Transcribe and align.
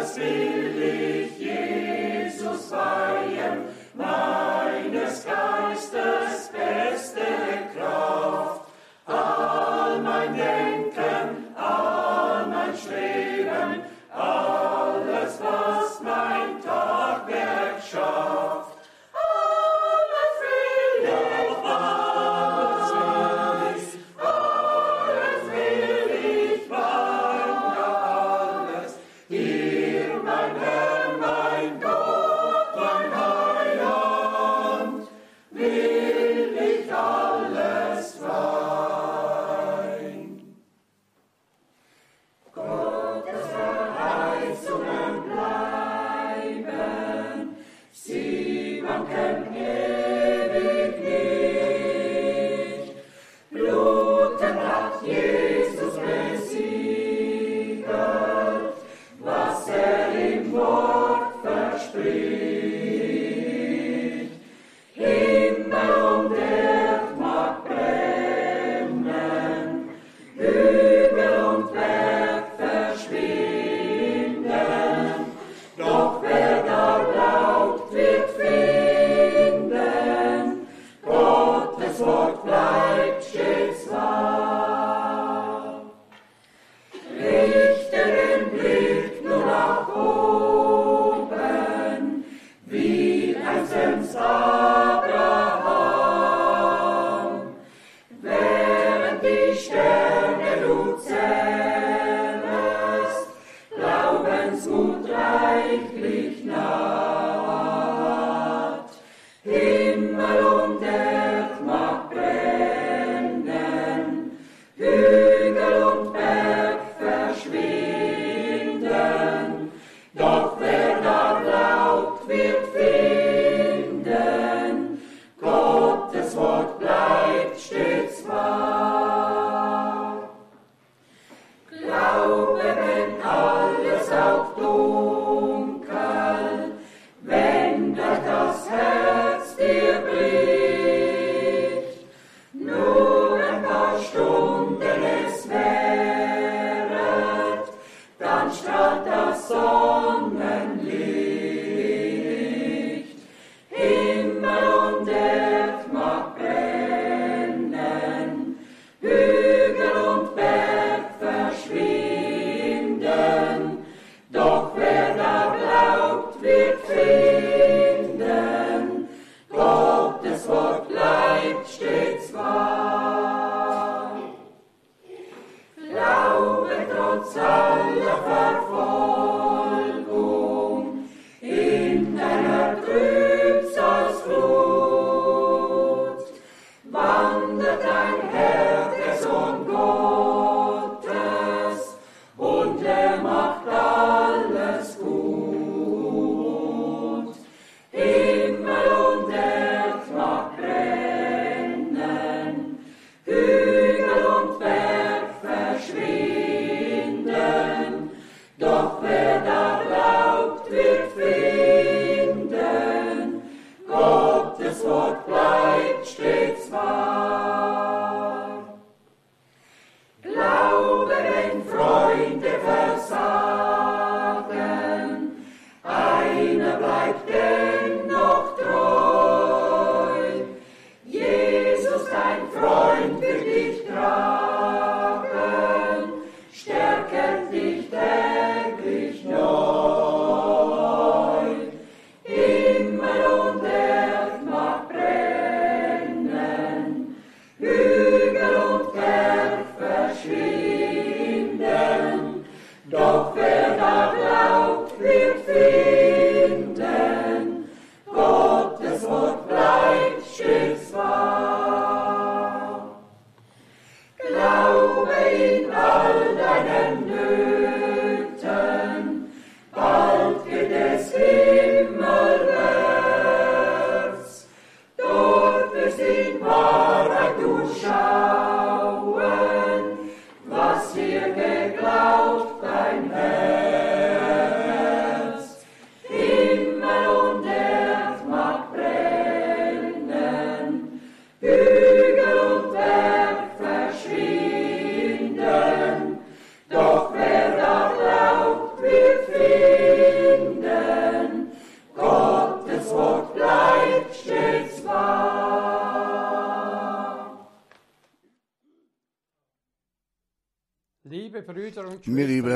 das 0.00 0.16
will 0.16 0.82
ich 0.82 1.49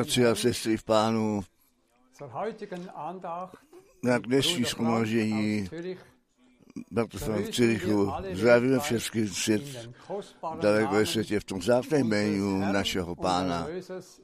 bratři 0.05 0.27
a 0.27 0.35
sestry 0.35 0.77
v 0.77 0.85
pánu, 0.85 1.45
na 4.03 4.19
dnešní 4.19 4.65
schromáždění 4.65 5.69
Bratrstva 6.91 7.37
v 7.37 7.51
Cirichu 7.51 8.13
zdravíme 8.33 8.79
všechny 8.79 9.29
svět, 9.29 9.91
daleko 10.61 10.95
ve 10.95 11.07
světě 11.07 11.41
v 11.41 11.45
tom 11.45 11.63
zátném 11.63 12.07
jménu 12.07 12.59
našeho 12.73 13.17
pána 13.17 13.67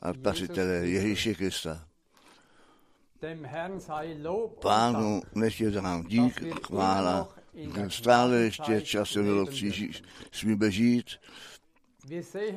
a 0.00 0.15
spasitele 0.15 0.73
Ježíše 0.73 1.35
Krista. 1.35 1.85
Pánu 4.61 5.23
nech 5.35 5.61
je 5.61 5.71
dám 5.71 6.03
dík, 6.03 6.65
chvála, 6.67 7.29
stále 7.88 8.37
ještě 8.37 8.82
časem 8.82 9.47
smíme 10.32 10.71
žít. 10.71 11.06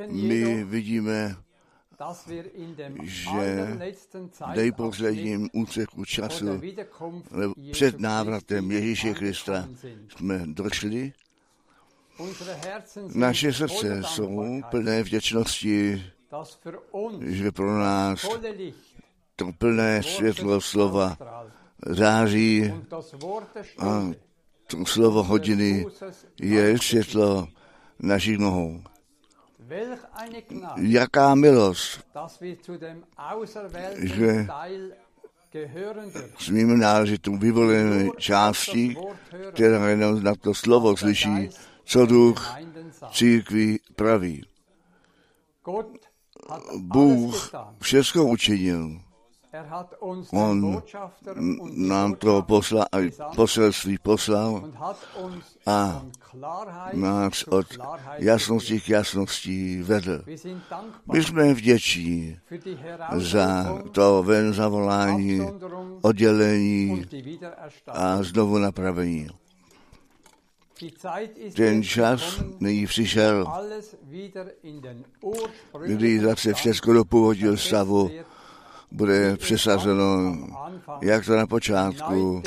My 0.10 0.64
vidíme 0.64 1.36
že 3.04 3.78
v 4.40 4.56
nejposledním 4.56 5.50
úseku 5.54 6.06
času 6.06 6.62
před 7.72 8.00
návratem 8.00 8.72
Ježíše 8.72 9.14
Krista 9.14 9.70
jsme 10.18 10.42
došli. 10.46 11.14
Naše 13.16 13.54
srdce 13.54 14.02
jsou 14.04 14.62
plné 14.72 15.04
vděčnosti, 15.04 16.04
že 17.22 17.52
pro 17.52 17.80
nás 17.80 18.28
to 19.36 19.54
plné 19.58 20.04
světlo 20.04 20.62
slova 20.62 21.18
září 21.86 22.74
a 23.80 24.12
to 24.68 24.86
slovo 24.86 25.24
hodiny 25.24 25.86
je 26.42 26.78
světlo 26.80 27.48
našich 28.00 28.38
nohou. 28.38 28.82
Jaká 30.76 31.36
milost, 31.36 32.08
že 33.98 34.48
smíme 36.38 36.78
náležet 36.78 37.22
tu 37.22 37.38
vyvolené 37.38 38.10
části, 38.18 38.98
která 39.54 39.90
jenom 39.90 40.24
na 40.24 40.36
to 40.36 40.54
slovo 40.54 40.98
slyší, 40.98 41.50
co 41.86 42.06
duch 42.06 42.56
církví 43.12 43.80
praví. 43.96 44.46
Bůh 46.78 47.52
všechno 47.82 48.26
učinil. 48.26 49.02
On 50.32 50.82
nám 51.76 52.16
to 52.16 52.42
poslal, 52.42 52.86
poselství 53.36 53.98
poslal 53.98 54.72
a 55.66 56.06
nás 56.94 57.44
od 57.44 57.68
jasnosti 58.18 58.82
k 58.82 58.90
jasnosti 58.90 59.82
vedl. 59.82 60.24
My 61.14 61.24
jsme 61.24 61.54
vděční 61.54 62.40
za 63.16 63.80
to 63.92 64.24
ven 64.24 64.54
zavolání, 64.54 65.42
oddělení 66.02 67.06
a 67.88 68.24
znovu 68.24 68.58
napravení. 68.58 69.28
Ten 71.56 71.84
čas 71.84 72.42
nyní 72.60 72.86
přišel, 72.86 73.46
kdy 75.86 76.20
zase 76.20 76.54
všechno 76.54 76.94
do 76.94 77.06
původního 77.06 77.58
stavu 77.58 78.12
bude 78.94 79.38
přesazeno, 79.38 80.38
jak 81.02 81.26
to 81.26 81.36
na 81.36 81.48
počátku 81.48 82.44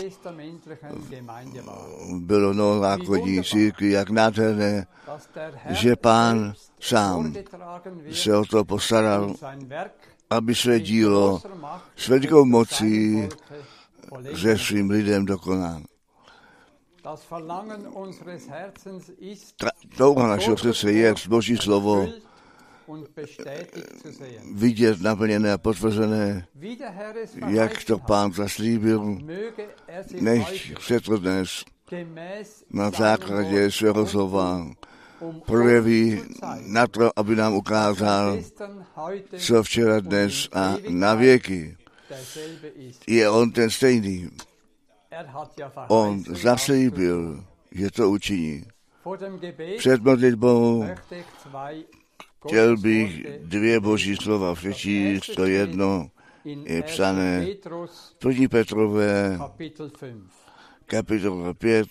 bylo 2.18 2.52
novozákonní 2.52 3.44
církvi, 3.44 3.90
jak 3.90 4.10
nádherné, 4.10 4.86
že 5.68 5.96
pán 5.96 6.54
sám 6.80 7.34
se 8.12 8.36
o 8.36 8.44
to 8.44 8.64
postaral, 8.64 9.34
aby 10.30 10.54
své 10.54 10.80
dílo 10.80 11.42
s 11.96 12.08
velikou 12.08 12.44
mocí 12.44 13.28
se 14.34 14.58
svým 14.58 14.90
lidem 14.90 15.24
dokonal. 15.24 15.82
Touha 19.96 20.28
našeho 20.28 20.56
srdce 20.56 20.92
je 20.92 21.14
Boží 21.28 21.56
slovo 21.56 22.08
vidět 24.54 25.00
naplněné 25.00 25.52
a 25.52 25.58
potvrzené, 25.58 26.46
jak 27.48 27.84
to 27.84 27.98
pán 27.98 28.32
zaslíbil, 28.32 29.18
než 30.20 30.72
se 30.80 31.00
to 31.00 31.18
dnes 31.18 31.64
na 32.70 32.90
základě 32.90 33.70
svého 33.70 34.06
slova 34.06 34.66
projeví 35.46 36.22
na 36.66 36.86
to, 36.86 37.10
aby 37.16 37.36
nám 37.36 37.54
ukázal, 37.54 38.38
co 39.38 39.62
včera, 39.62 40.00
dnes 40.00 40.48
a 40.52 40.76
na 40.88 41.14
věky. 41.14 41.76
Je 43.06 43.30
on 43.30 43.50
ten 43.50 43.70
stejný. 43.70 44.30
On 45.88 46.24
zaslíbil, 46.24 47.44
že 47.70 47.90
to 47.90 48.10
učiní. 48.10 48.64
Před 49.78 50.02
modlitbou 50.02 50.84
Chtěl 52.46 52.76
bych 52.76 53.38
dvě 53.40 53.80
boží 53.80 54.16
slova 54.16 54.54
přečíst, 54.54 55.34
to 55.34 55.44
jedno 55.44 56.10
je 56.44 56.82
psané 56.82 57.46
v 58.20 58.26
1. 58.26 58.48
Petrové 58.48 59.38
kapitola 60.86 61.54
5. 61.54 61.88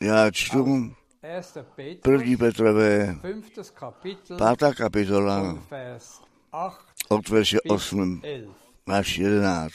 Já 0.00 0.30
čtu 0.30 0.92
1. 2.08 2.36
Petrové 2.38 3.16
5. 4.36 4.74
kapitola 4.76 5.58
od 7.08 7.28
verše 7.28 7.60
8 7.60 8.22
až 8.86 9.18
11. 9.18 9.72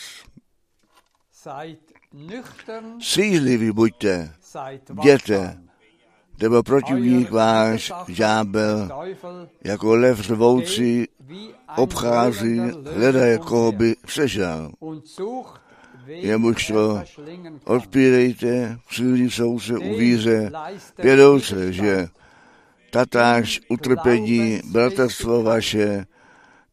Střízliví 2.99 3.71
buďte, 3.71 4.33
bděte, 4.93 5.63
nebo 6.41 6.63
protivník 6.63 7.31
váš, 7.31 7.91
žábel, 8.07 8.89
jako 9.63 9.95
lev 9.95 10.19
řvoucí, 10.19 11.07
obchází, 11.77 12.59
hledá, 12.95 13.37
koho 13.37 13.71
by 13.71 13.95
přežal. 14.05 14.71
Jemuž 16.07 16.67
to 16.67 17.03
odpírejte, 17.65 18.77
jsou 18.97 19.59
se 19.59 19.77
u 19.77 19.97
víře, 19.97 20.51
vědouce, 20.97 21.73
že 21.73 22.07
tatáž 22.91 23.61
utrpení, 23.69 24.61
bratrstvo 24.71 25.43
vaše, 25.43 26.05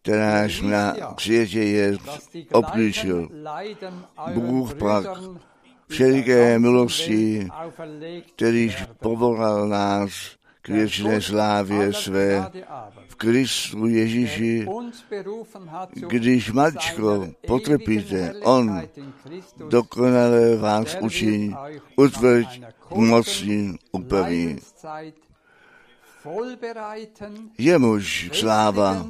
kteráž 0.02 0.60
na 0.60 0.94
světě 1.18 1.62
je, 1.62 1.96
obklíčil. 2.52 3.28
Bůh 4.34 4.74
pak 4.74 5.06
všeliké 5.90 6.58
milosti, 6.58 7.48
který 8.36 8.76
povolal 9.00 9.68
nás 9.68 10.10
k 10.62 10.68
věčné 10.68 11.20
slávě 11.20 11.92
své 11.92 12.50
v 13.08 13.14
Kristu 13.14 13.86
Ježíši, 13.86 14.66
když 16.08 16.52
maličko 16.52 17.28
potrpíte, 17.46 18.32
On 18.42 18.82
dokonale 19.68 20.56
vás 20.56 20.96
učiní, 21.00 21.54
utvrď, 21.96 22.62
umocní, 22.90 23.78
upevní. 23.92 24.58
Jemuž 27.58 28.30
sláva 28.32 29.06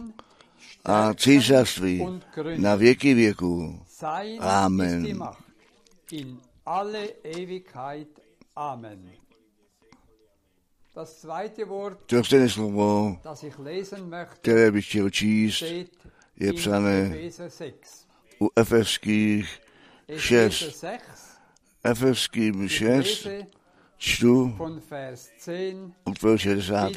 a 0.84 1.14
císařství 1.14 2.20
na 2.56 2.74
věky 2.74 3.14
věků. 3.14 3.80
Amen. 4.40 5.18
Amen. 8.56 9.10
To 12.06 12.24
stejné 12.24 12.48
slovo, 12.48 13.18
které 14.32 14.70
bych 14.70 14.88
chtěl 14.88 15.10
číst, 15.10 15.62
je 16.36 16.52
psané 16.52 17.12
u 18.40 18.48
Efeských 18.56 19.60
6. 20.16 20.84
Efeským 21.84 22.68
6 22.68 23.26
čtu 23.96 24.56
od 26.04 26.18
60. 26.36 26.92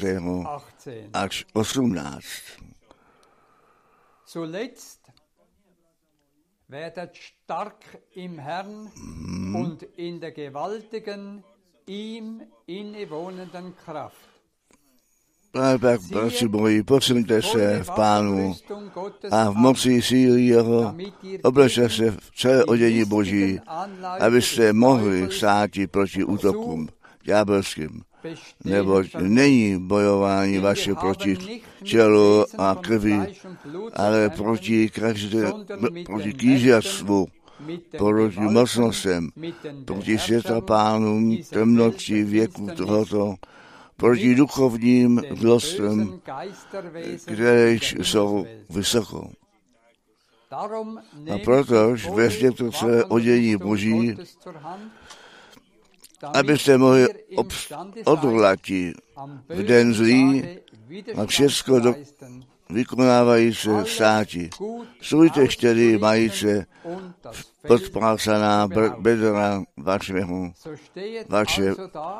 až 1.12 1.44
18. 1.52 2.24
Werdet 6.68 7.16
stark 7.16 7.84
im 8.14 8.38
Herrn 8.38 8.90
mm. 8.94 9.56
und 9.56 9.82
in 9.96 10.20
der 10.20 10.32
gewaltigen, 10.32 11.44
ihm 11.86 12.42
innewohnenden 12.66 13.74
Kraft. 13.84 14.34
Právě 15.52 15.78
tak, 15.78 16.00
bratři 16.00 16.48
moji, 16.48 16.82
posuňte 16.82 17.42
se 17.42 17.82
v 17.82 17.90
Pánu 17.90 18.56
a 19.30 19.50
v 19.50 19.54
moci 19.54 20.02
síly 20.02 20.42
Jeho 20.42 20.94
oblečte 21.42 21.90
se 21.90 22.10
v 22.10 22.30
celé 22.36 22.64
odění 22.64 23.04
Boží, 23.04 23.60
abyste 24.20 24.72
mohli 24.72 25.32
stát 25.32 25.70
proti 25.90 26.24
útokům 26.24 26.88
ďábelským 27.24 28.04
neboť 28.64 29.14
není 29.14 29.78
bojování 29.78 30.58
vaše 30.58 30.94
proti 30.94 31.60
tělu 31.84 32.44
a 32.58 32.74
krvi, 32.80 33.34
ale 33.94 34.30
proti, 34.30 34.90
každé, 34.90 35.52
proti 36.06 36.32
kýžařstvu, 36.32 37.26
proti 37.98 38.40
mocnostem, 38.40 39.30
proti 39.84 40.18
světa 40.18 40.60
pánům 40.60 41.36
temnoty 41.50 42.24
věku 42.24 42.68
tohoto, 42.76 43.34
proti 43.96 44.34
duchovním 44.34 45.22
zlostem, 45.40 46.20
které 47.24 47.78
jsou 48.02 48.46
vysoko. 48.70 49.30
A 51.34 51.38
protož 51.44 52.08
vezměte 52.08 52.56
to 52.56 52.70
celé 52.70 53.04
odění 53.04 53.56
Boží, 53.56 54.16
abyste 56.22 56.78
mohli 56.78 57.06
odvolat 58.04 58.60
v 59.48 59.62
den 59.62 59.94
zlý 59.94 60.44
a 61.16 61.26
všechno 61.26 61.80
do, 61.80 61.94
vykonávají 62.70 63.54
se 63.54 63.84
státi. 63.84 64.50
Sujte 65.00 65.48
čtyři 65.48 65.98
majíce 65.98 66.66
podpásaná 67.66 68.68
bedra 68.98 69.62
vašeho, 69.76 70.52
vaše 71.28 71.74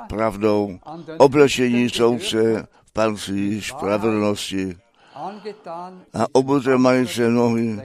pravdou, 0.09 0.79
oblečení 1.19 1.91
soudce 1.91 2.67
v 2.85 2.93
pancí 2.93 3.63
spravedlnosti 3.63 4.77
a 6.15 6.27
obute 6.33 6.77
majíce 6.77 7.31
nohy 7.31 7.81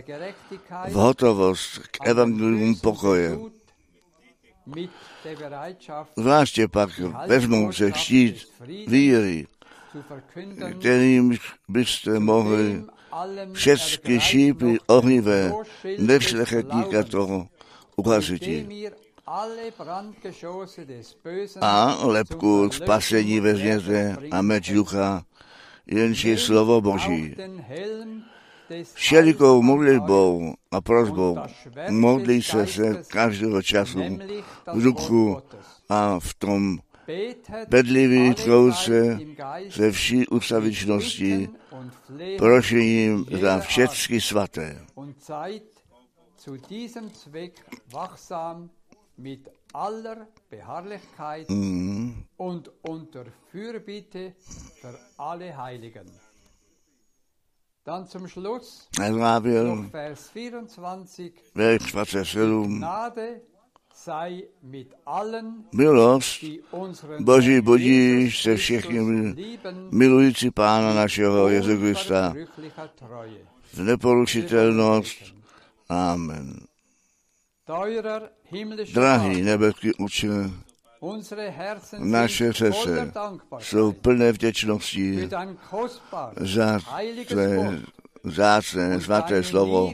v 0.90 0.94
hotovost 0.94 1.80
k 1.92 2.08
evangelium 2.08 2.76
pokoje. 2.76 3.38
Zvláště 6.18 6.68
pak 6.68 6.90
vezmou 7.28 7.72
se 7.72 7.94
štít 7.94 8.48
víry, 8.88 9.48
kterým 10.80 11.38
byste 11.68 12.20
mohli 12.20 12.84
všechny 13.54 14.20
šípy 14.20 14.78
ohnivé 14.88 15.54
nešlechetníka 15.98 17.04
toho 17.04 17.48
uhasit. 17.96 18.44
A 21.62 21.98
lepku 22.06 22.70
spasení 22.72 23.40
vezměte 23.40 24.18
a 24.32 24.42
meč 24.42 24.72
ducha, 24.72 25.24
jenž 25.86 26.24
je 26.24 26.38
slovo 26.38 26.82
Boží. 26.82 27.36
Všelikou 28.94 29.62
modlitbou 29.62 30.54
a 30.72 30.82
prozbou 30.82 31.38
modlí 31.90 32.42
se 32.42 32.68
se 32.68 33.04
každého 33.08 33.62
času 33.62 34.20
v 34.74 34.82
duchu 34.82 35.42
a 35.90 36.20
v 36.20 36.34
tom 36.34 36.80
bedlivý 37.70 38.34
trouce 38.34 39.20
ze 39.70 39.92
vší 39.92 40.28
ustavičnosti 40.28 41.50
prošením 42.38 43.26
za 43.42 43.60
všechny 43.60 44.22
svaté. 44.22 44.86
aller 49.74 50.28
Beharrlichkeit 50.50 51.50
mm. 51.50 52.26
und 52.38 52.72
unter 52.82 53.32
Fürbitte 53.52 54.34
für 54.82 54.98
alle 55.18 55.58
Heiligen. 55.58 56.10
Dann 57.86 58.08
zum 58.08 58.28
Schluss, 58.28 58.88
Vers 59.92 60.30
24, 60.34 61.34
Gnade 62.68 63.42
sei 63.94 64.44
mit 64.62 64.94
allen, 65.06 65.66
Milost 65.72 66.44
Boží 67.20 67.62
budíš 67.62 68.42
se 68.42 68.56
všichni 68.56 69.00
milující 69.92 70.52
Pána 70.52 70.94
našeho 70.94 71.50
Jezu 71.50 71.78
Krista. 71.78 72.34
v 73.74 73.80
neporušitelnost. 73.84 75.18
Amen. 75.90 76.60
Drahý 78.94 79.42
nebeský 79.42 79.94
Otče, 79.94 80.28
naše 82.00 82.54
srdce 82.54 83.12
jsou 83.60 83.92
plné 83.92 84.32
vděčnosti 84.32 85.30
za 86.40 86.80
tvé 87.28 87.82
vzácné 88.24 89.02
svaté 89.02 89.44
slovo 89.44 89.94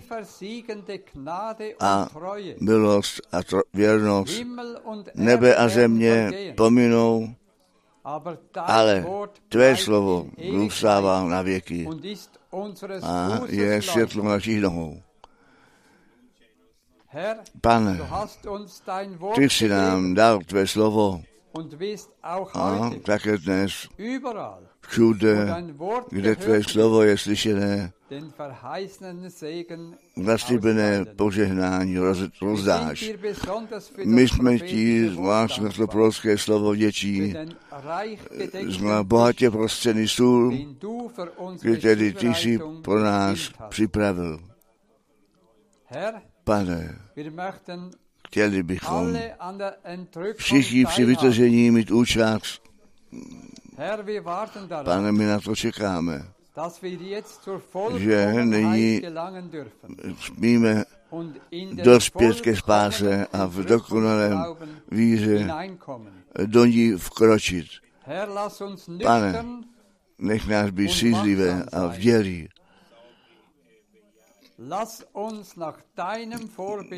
a 1.80 2.08
milost 2.60 3.22
a 3.32 3.44
tro, 3.44 3.62
věrnost. 3.74 4.42
Nebe 5.16 5.56
a 5.56 5.68
země 5.68 6.32
pominou, 6.58 7.36
ale 8.56 9.06
tvé 9.50 9.78
slovo 9.78 10.28
zůstává 10.52 11.24
na 11.24 11.42
věky 11.42 11.88
a 13.04 13.42
je 13.48 13.82
světlo 13.82 14.24
našich 14.24 14.62
nohou. 14.62 15.05
Pane, 17.62 18.00
ty 19.36 19.50
jsi 19.50 19.70
nám 19.70 20.14
dal 20.14 20.40
tvé 20.40 20.68
slovo 20.68 21.22
a 22.54 22.92
také 23.04 23.38
dnes 23.38 23.72
všude, 24.82 25.56
kde 26.10 26.36
tvé 26.36 26.64
slovo 26.64 27.04
je 27.04 27.18
slyšené, 27.18 27.92
zaslíbené 30.24 31.06
požehnání 31.06 31.98
roz, 31.98 32.18
rozdáš. 32.42 33.12
My 34.06 34.28
jsme 34.28 34.60
ti 34.60 35.10
zvlášť 35.10 35.60
na 35.60 35.70
to 35.70 35.88
prorocké 35.88 36.38
slovo 36.38 36.72
vděčí, 36.72 37.36
jsme 38.54 39.04
bohatě 39.04 39.52
prostřený 39.52 40.08
stůl, 40.08 40.58
který 41.78 42.14
ty 42.14 42.34
jsi 42.34 42.60
pro 42.84 43.00
nás 43.00 43.40
připravil. 43.70 44.40
Pane, 46.46 47.00
chtěli 48.28 48.64
bychom 48.64 49.18
všichni 50.38 50.86
při 50.86 51.06
vytržení 51.06 51.72
mít 51.72 51.92
účast. 51.92 52.62
Pane, 54.84 55.12
my 55.12 55.26
na 55.26 55.40
to 55.40 55.56
čekáme, 55.56 56.26
že 57.98 58.34
nyní 58.34 59.02
smíme 60.20 60.84
dospět 61.74 62.42
ke 62.42 62.56
spáse 62.56 63.28
a 63.34 63.46
v 63.46 63.56
dokonalém 63.56 64.44
víře 64.92 65.48
do 66.46 66.66
ní 66.66 66.92
vkročit. 66.92 67.66
Pane, 69.04 69.46
nech 70.20 70.48
nás 70.48 70.70
být 70.70 70.92
sízlivé 70.92 71.64
a 71.74 71.88
vdělí 71.88 72.50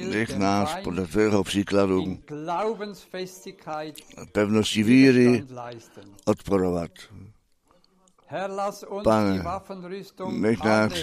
Nech 0.10 0.38
nás 0.38 0.76
podle 0.84 1.08
tvého 1.08 1.44
příkladu 1.44 2.18
pevnosti 4.32 4.84
víry 4.84 5.46
odporovat. 6.26 6.92
Pane, 9.04 9.44
nech 10.30 10.64
nás 10.64 10.94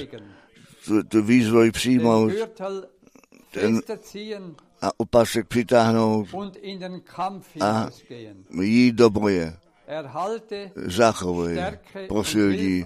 tu, 0.84 1.02
tu 1.02 1.22
výzvoj 1.22 1.70
přijmout 1.70 2.32
ten, 3.50 3.80
a 4.80 4.90
opasek 4.96 5.48
přitáhnout 5.48 6.28
a 7.60 7.88
jít 8.60 8.92
do 8.92 9.10
boje. 9.10 9.56
Zachovej, 10.74 11.58
posilní 12.08 12.84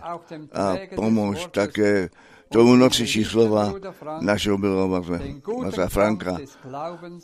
a 0.53 0.77
pomož 0.95 1.47
také 1.51 2.11
tomu 2.49 2.76
nosiči 2.76 3.25
slova 3.25 3.73
našeho 4.21 4.59
milovaného 4.59 5.40
Mata 5.62 5.88
Franka, 5.88 6.37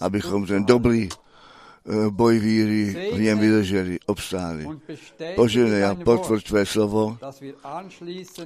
abychom 0.00 0.47
ten 0.47 0.64
dobrý 0.64 1.09
eh, 1.09 2.11
boj 2.11 2.38
víry 2.38 3.12
v 3.12 3.21
něm 3.21 3.38
vydrželi, 3.38 3.99
obstáli. 4.07 4.66
Poženej 5.37 5.85
a 5.85 5.95
potvrď 5.95 6.43
tvé 6.49 6.66
slovo, 6.66 7.19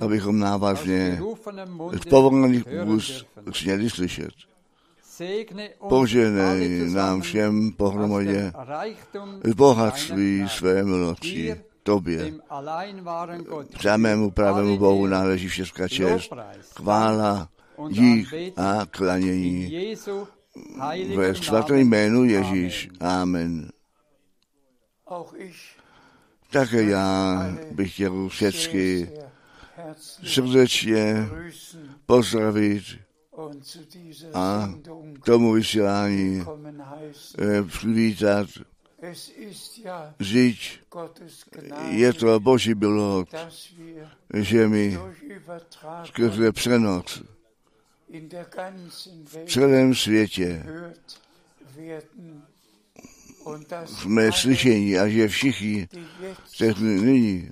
abychom 0.01 0.39
návazně 0.39 1.21
z 2.03 2.05
povolaných 2.11 2.65
úst 2.87 3.27
směli 3.53 3.91
slyšet. 3.91 4.35
Poženej 5.89 6.91
nám 6.95 7.21
všem 7.21 7.73
pohromadě 7.73 8.53
z 9.45 9.53
bohatství 9.55 10.47
své 10.49 10.85
milosti 10.85 11.68
tobě. 11.89 12.33
Samému 13.81 14.31
pravému 14.31 14.79
Bohu 14.79 15.07
náleží 15.07 15.49
všechna 15.49 15.89
čest, 15.89 16.33
chvála, 16.77 17.49
dík 17.89 18.29
a 18.57 18.87
klanění. 18.91 19.95
Ve 21.17 21.35
svatém 21.35 21.79
jménu 21.79 22.25
Ježíš. 22.25 22.89
Amen. 23.01 23.71
Také 26.51 26.83
já 26.83 27.45
bych 27.73 27.93
chtěl 27.93 28.29
všechny 28.29 29.11
srdečně 30.25 31.29
pozdravit 32.07 32.85
a 34.35 34.71
k 35.23 35.25
tomu 35.25 35.53
vysílání 35.53 36.45
eh, 37.39 37.63
přivítat 37.63 38.47
Vždyť 40.19 40.59
je 41.91 42.13
to 42.13 42.41
Boží 42.41 42.75
milot, 42.75 43.29
že 44.35 44.69
my 44.69 44.99
skrze 46.05 46.53
přenos 46.53 47.23
v 49.25 49.45
celém 49.47 49.95
světě 49.95 50.67
jsme 53.87 54.33
slyšení 54.33 54.99
a 54.99 55.09
že 55.09 55.29
všichni, 55.29 55.89
kteří 56.55 56.85
nyní 56.85 57.51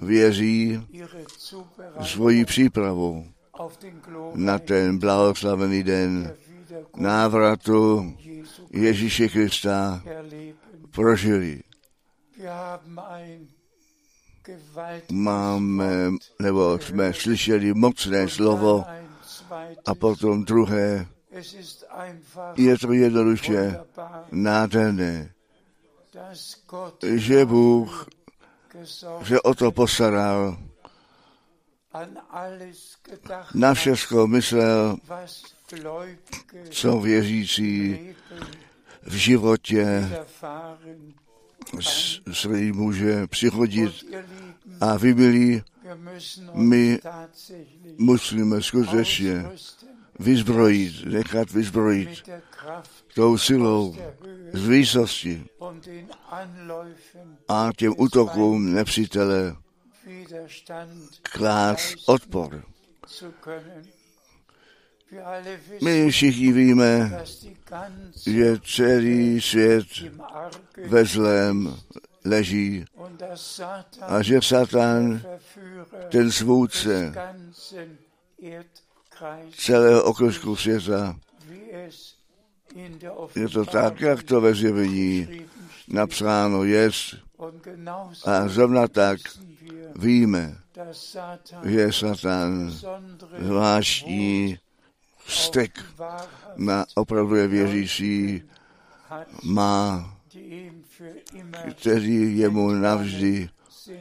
věří 0.00 0.80
svoji 2.02 2.44
přípravu 2.44 3.26
na 4.34 4.58
ten 4.58 4.98
blahoslavený 4.98 5.82
den 5.82 6.34
návratu 6.96 8.16
Ježíše 8.76 9.28
Krista 9.28 10.02
prožili. 10.90 11.62
máme, 15.12 16.10
nebo 16.42 16.78
jsme 16.78 17.12
slyšeli 17.12 17.74
mocné 17.74 18.28
slovo 18.28 18.84
a 19.86 19.94
potom 19.94 20.44
druhé. 20.44 21.06
Je 22.56 22.78
to 22.78 22.92
jednoduše 22.92 23.80
nádherné, 24.32 25.32
že 27.16 27.44
Bůh 27.44 28.08
že 29.22 29.40
o 29.40 29.54
to 29.54 29.72
postaral, 29.72 30.56
na 33.54 33.74
všechno 33.74 34.26
myslel, 34.26 34.96
co 36.70 37.00
věřící 37.00 37.98
v 39.06 39.14
životě 39.14 40.10
svý 42.32 42.72
může 42.72 43.26
přichodit 43.26 44.04
a 44.80 44.96
vy, 44.96 45.14
milí, 45.14 45.62
my 46.54 46.98
musíme 47.98 48.62
skutečně 48.62 49.44
vyzbrojit, 50.18 51.04
nechat 51.04 51.50
vyzbrojit 51.50 52.30
tou 53.14 53.38
silou 53.38 53.96
z 54.52 54.68
výsosti 54.68 55.44
a 57.48 57.70
těm 57.76 57.94
útokům 57.96 58.72
nepřítele 58.72 59.56
klás 61.22 61.94
odpor. 62.06 62.62
My 65.82 66.10
všichni 66.10 66.52
víme, 66.52 67.24
že 68.26 68.58
celý 68.74 69.40
svět 69.40 69.86
ve 70.86 71.04
zlém 71.04 71.76
leží 72.24 72.84
a 74.02 74.22
že 74.22 74.42
Satan, 74.42 75.22
ten 76.08 76.32
svůdce 76.32 77.12
celého 79.56 80.04
okružku 80.04 80.56
světa, 80.56 81.16
je 83.36 83.48
to 83.48 83.64
tak, 83.64 84.00
jak 84.00 84.22
to 84.22 84.40
ve 84.40 84.54
zjevení 84.54 85.28
napsáno 85.88 86.64
je. 86.64 86.90
A 88.24 88.48
zrovna 88.48 88.88
tak 88.88 89.18
víme, 89.96 90.58
že 91.64 91.92
Satan 91.92 92.70
zvláštní 93.38 94.58
vztek 95.26 95.84
na 96.56 96.86
opravdu 96.94 97.48
věřící 97.48 98.42
má, 99.42 100.10
kteří 101.70 102.38
jemu 102.38 102.70
navždy 102.70 103.48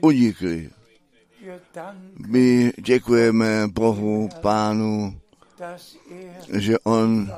unikli. 0.01 0.69
My 2.27 2.73
děkujeme 2.77 3.67
Bohu, 3.67 4.29
Pánu, 4.41 5.19
že 6.53 6.79
On 6.79 7.31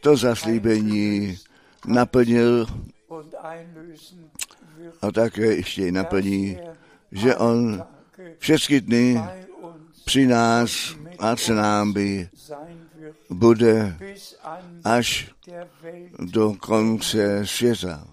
to 0.00 0.16
zaslíbení 0.16 1.38
naplnil 1.86 2.66
a 5.02 5.12
také 5.12 5.46
ještě 5.46 5.92
naplní, 5.92 6.58
že 7.12 7.36
On 7.36 7.84
všechny 8.38 8.80
dny 8.80 9.20
při 10.04 10.26
nás 10.26 10.99
a 11.20 11.36
s 11.36 11.48
námi 11.48 12.28
bude 13.30 13.96
až 14.84 15.30
do 16.18 16.54
konce 16.60 17.46
světa. 17.46 18.08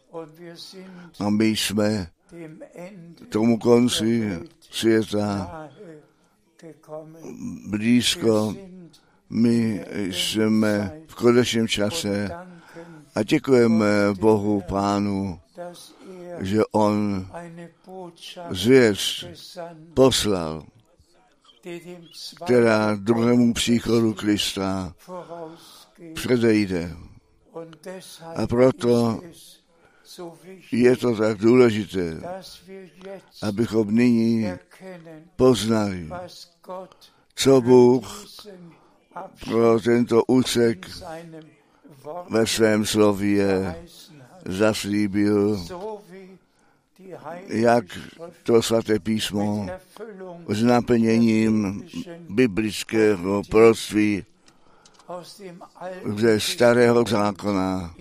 A 1.19 1.29
my 1.29 1.45
jsme 1.45 2.07
tomu 3.29 3.57
konci 3.57 4.39
světa 4.59 5.69
blízko. 7.67 8.55
My 9.29 9.85
jsme 10.11 11.01
v 11.07 11.15
konečném 11.15 11.67
čase 11.67 12.29
a 13.15 13.23
děkujeme 13.23 13.85
Bohu 14.19 14.61
Pánu, 14.61 15.39
že 16.39 16.61
On 16.71 17.27
zvěst 18.49 19.25
poslal, 19.93 20.65
která 22.45 22.95
druhému 22.95 23.53
příchodu 23.53 24.13
Krista 24.13 24.93
předejde. 26.13 26.91
A 28.35 28.47
proto 28.47 29.21
je 30.71 30.97
to 30.97 31.15
tak 31.15 31.37
důležité, 31.37 32.21
abychom 33.41 33.95
nyní 33.95 34.47
poznali, 35.35 36.09
co 37.35 37.61
Bůh 37.61 38.25
pro 39.45 39.79
tento 39.79 40.23
úsek 40.23 40.87
ve 42.29 42.47
svém 42.47 42.85
slově 42.85 43.75
zaslíbil, 44.45 45.65
jak 47.47 47.85
to 48.43 48.61
svaté 48.61 48.99
písmo 48.99 49.67
s 50.49 50.63
naplněním 50.63 51.83
biblického 52.29 53.41
proství 53.49 54.25
ze 56.15 56.39
starého 56.39 57.03
zákona 57.07 57.95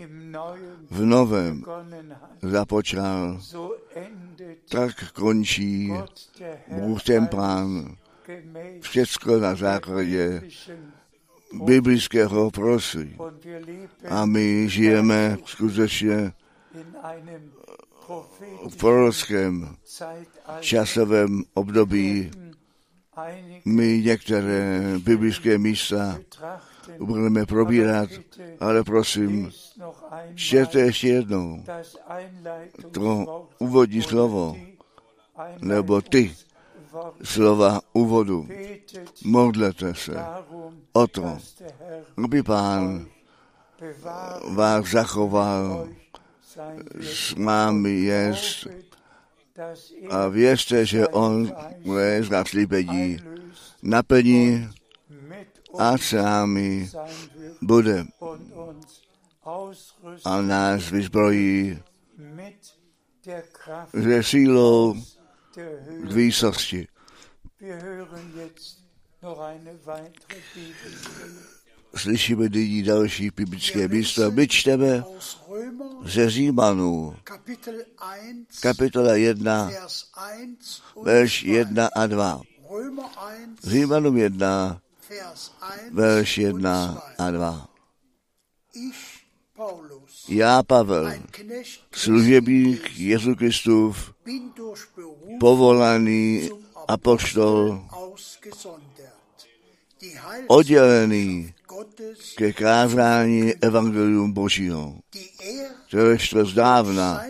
v 0.91 1.05
novém 1.05 1.63
započal, 2.43 3.41
tak 4.69 5.13
končí 5.13 5.93
Bůh 6.69 7.03
ten 7.03 7.27
pán 7.27 7.97
všecko 8.81 9.41
na 9.41 9.55
základě 9.55 10.43
biblického 11.65 12.51
prostředí. 12.51 13.17
A 14.09 14.27
my 14.27 14.69
žijeme 14.69 15.39
skutečně 15.45 16.33
v 18.69 18.77
prorockém 18.77 19.77
časovém 20.61 21.43
období. 21.55 22.31
My 23.65 24.03
některé 24.05 24.83
biblické 24.99 25.59
místa 25.59 26.19
budeme 26.99 27.47
probírat, 27.47 28.11
ale 28.61 28.85
prosím, 28.85 29.51
čtěte 30.35 30.81
ještě 30.81 31.09
jednou 31.09 31.65
to 32.91 33.49
úvodní 33.59 34.03
slovo, 34.03 34.57
nebo 35.61 36.01
ty 36.01 36.35
slova 37.23 37.81
úvodu. 37.93 38.49
Modlete 39.25 39.95
se 39.95 40.15
o 40.93 41.07
to, 41.07 41.39
aby 42.25 42.43
Pán 42.43 43.07
vás 44.49 44.87
zachoval, 44.87 45.89
vámi 47.37 47.91
jest 47.91 48.67
a 50.11 50.29
věřte, 50.29 50.87
že 50.87 51.09
On 51.09 51.53
je 51.99 52.25
zaslíbení 52.25 53.19
naplní 53.83 54.69
a 55.79 55.99
s 55.99 56.13
námi 56.13 56.91
bude 57.63 58.05
a 60.25 60.41
nás 60.41 60.91
vyzbrojí 60.91 61.79
ze 63.93 64.23
sílou 64.23 64.95
k 66.03 66.13
výsosti. 66.13 66.89
Slyšíme 71.97 72.49
nyní 72.49 72.83
další 72.83 73.31
biblické 73.31 73.89
místo. 73.89 74.31
My 74.31 74.49
čteme 74.49 75.05
ze 76.05 76.31
Římanů, 76.31 77.17
kapitola 78.61 79.15
1, 79.15 79.71
verš 81.03 81.43
1 81.43 81.89
a 81.95 82.07
2. 82.07 82.41
Římanům 83.63 84.17
1, 84.17 84.81
verš 85.93 86.39
1 86.39 87.03
a 87.19 87.31
2. 87.31 87.69
Já, 90.29 90.63
Pavel, 90.63 91.13
služebník 91.93 92.91
Jezu 92.99 93.35
Kristův, 93.35 94.15
povolaný 95.41 96.51
apoštol, 96.89 97.85
oddělený 100.49 101.55
ke 102.37 102.53
kázání 102.53 103.55
Evangelium 103.55 104.33
Božího, 104.33 104.99
kteréž 105.97 106.31
to 106.31 106.45
zdávna 106.45 107.25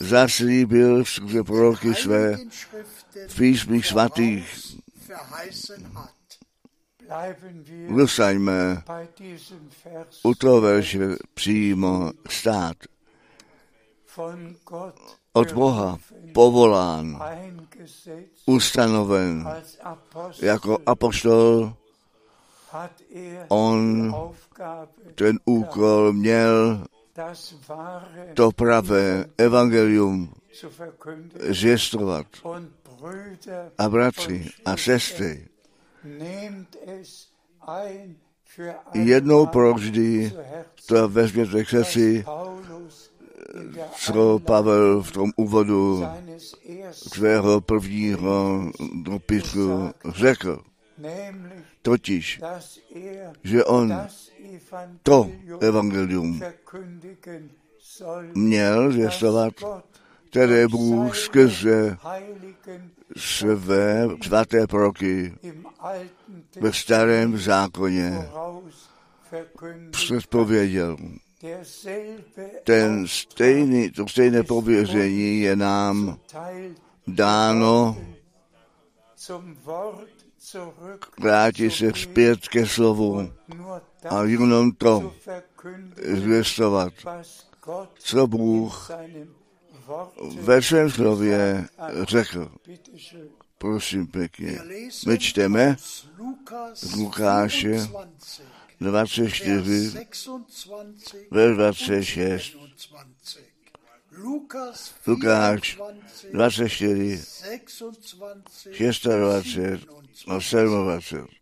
zaslíbil 0.00 1.04
skrze 1.04 1.42
proroky 1.44 1.94
své 1.94 2.36
v 3.28 3.36
písmích 3.36 3.86
svatých. 3.86 4.76
Zůstaňme 7.88 8.82
u 10.22 10.34
toho 10.34 10.60
verše 10.60 10.98
přímo 11.34 12.12
stát. 12.28 12.76
od 15.32 15.52
Boha 15.52 15.98
povolán, 16.32 17.22
ustanoven 18.46 19.48
jako 20.42 20.78
apoštol, 20.86 21.74
on 23.48 24.12
ten 25.14 25.38
úkol 25.44 26.12
měl 26.12 26.84
to 28.34 28.50
pravé 28.52 29.24
evangelium 29.38 30.34
zvěstovat. 31.50 32.26
A 33.78 33.88
bratři 33.88 34.50
a 34.64 34.76
sestry, 34.76 35.48
jednou 38.94 39.46
provždy 39.46 40.32
to 40.86 41.08
vezměte 41.08 41.64
k 41.64 41.68
srdci, 41.68 42.24
co 43.96 44.38
Pavel 44.38 45.02
v 45.02 45.12
tom 45.12 45.32
úvodu 45.36 46.04
svého 46.90 47.60
prvního 47.60 48.70
dopisu 49.02 49.90
řekl. 50.08 50.62
Totiž, 51.82 52.40
že 53.44 53.64
on 53.64 54.06
to 55.02 55.30
evangelium 55.60 56.40
měl 58.34 58.92
zvěstovat, 58.92 59.54
které 60.30 60.68
Bůh 60.68 61.16
skrze 61.16 61.96
své 63.16 64.08
svaté 64.22 64.66
proky 64.66 65.34
ve 66.60 66.72
starém 66.72 67.38
zákoně 67.38 68.28
předpověděl. 69.90 70.96
Ten 72.64 73.08
stejný, 73.08 73.90
to 73.90 74.08
stejné 74.08 74.42
pověření 74.42 75.40
je 75.40 75.56
nám 75.56 76.18
dáno 77.06 77.96
vrátit 81.20 81.70
se 81.70 81.92
zpět 81.94 82.48
ke 82.48 82.66
slovu 82.66 83.32
a 84.10 84.24
jenom 84.24 84.72
to 84.72 85.14
zvěstovat, 86.14 86.92
co 87.94 88.26
Bůh 88.26 88.90
ve 90.40 90.62
svém 90.62 90.90
slově 90.90 91.66
řekl. 92.02 92.52
Prosím 93.58 94.06
pěkně. 94.06 94.58
My 95.06 95.18
čteme 95.18 95.76
z 96.74 96.94
Lukáše 96.94 97.88
24, 98.80 100.06
ve 101.30 101.52
26. 101.52 102.56
Lukáš 105.06 105.78
24, 106.32 107.22
26 109.02 109.88
a 110.28 110.38
27. 110.64 111.41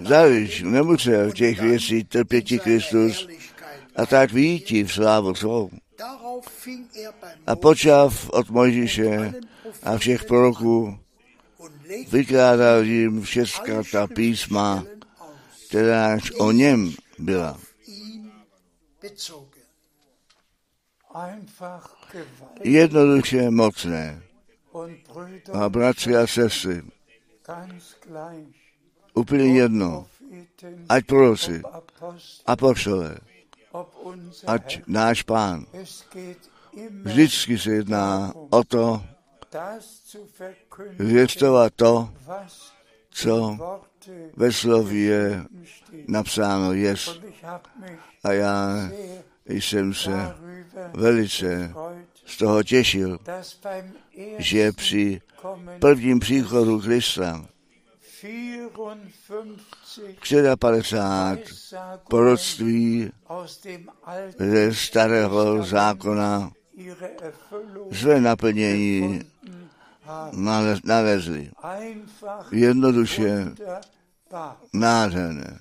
Zavič 0.00 0.62
nemusel 0.62 1.32
těch 1.32 1.60
věcí 1.60 2.04
trpěti 2.04 2.58
Kristus 2.58 3.28
a 3.96 4.06
tak 4.06 4.32
výjít 4.32 4.88
v 4.88 4.92
slávu 4.92 5.34
svou. 5.34 5.70
A 7.46 7.56
počav 7.56 8.30
od 8.30 8.50
Mojžíše 8.50 9.34
a 9.82 9.98
všech 9.98 10.24
proroků 10.24 10.98
vykládal 12.10 12.82
jim 12.82 13.22
všechna 13.22 13.82
ta 13.92 14.06
písma, 14.06 14.84
která 15.68 16.18
o 16.38 16.52
něm 16.52 16.94
byla. 17.18 17.60
Jednoduše 22.64 23.50
mocné. 23.50 24.27
A 25.52 25.68
bratři 25.68 26.16
a 26.16 26.26
sestry, 26.26 26.82
úplně 29.14 29.44
jedno, 29.44 30.06
ať 30.88 31.04
proroci, 31.06 31.62
apoštole, 32.46 33.16
ať 34.46 34.80
náš 34.86 35.22
pán. 35.22 35.66
Vždycky 37.02 37.58
se 37.58 37.70
jedná 37.70 38.32
o 38.50 38.64
to, 38.64 39.02
zvěstovat 40.98 41.72
to, 41.76 42.10
co 43.10 43.58
ve 44.36 44.52
slově 44.52 45.44
napsáno 46.08 46.72
je. 46.72 46.94
A 48.24 48.32
já 48.32 48.90
jsem 49.46 49.94
se 49.94 50.34
velice 50.94 51.74
z 52.28 52.36
toho 52.36 52.62
těšil, 52.62 53.18
že 54.38 54.72
při 54.72 55.20
prvním 55.78 56.20
příchodu 56.20 56.80
Krista 56.80 57.48
54 60.56 61.80
proroctví 62.08 63.10
ze 64.38 64.74
starého 64.74 65.64
zákona 65.64 66.52
své 67.92 68.20
naplnění 68.20 69.20
nalezli. 70.84 71.50
Jednoduše 72.52 73.52
nádherné. 74.72 75.58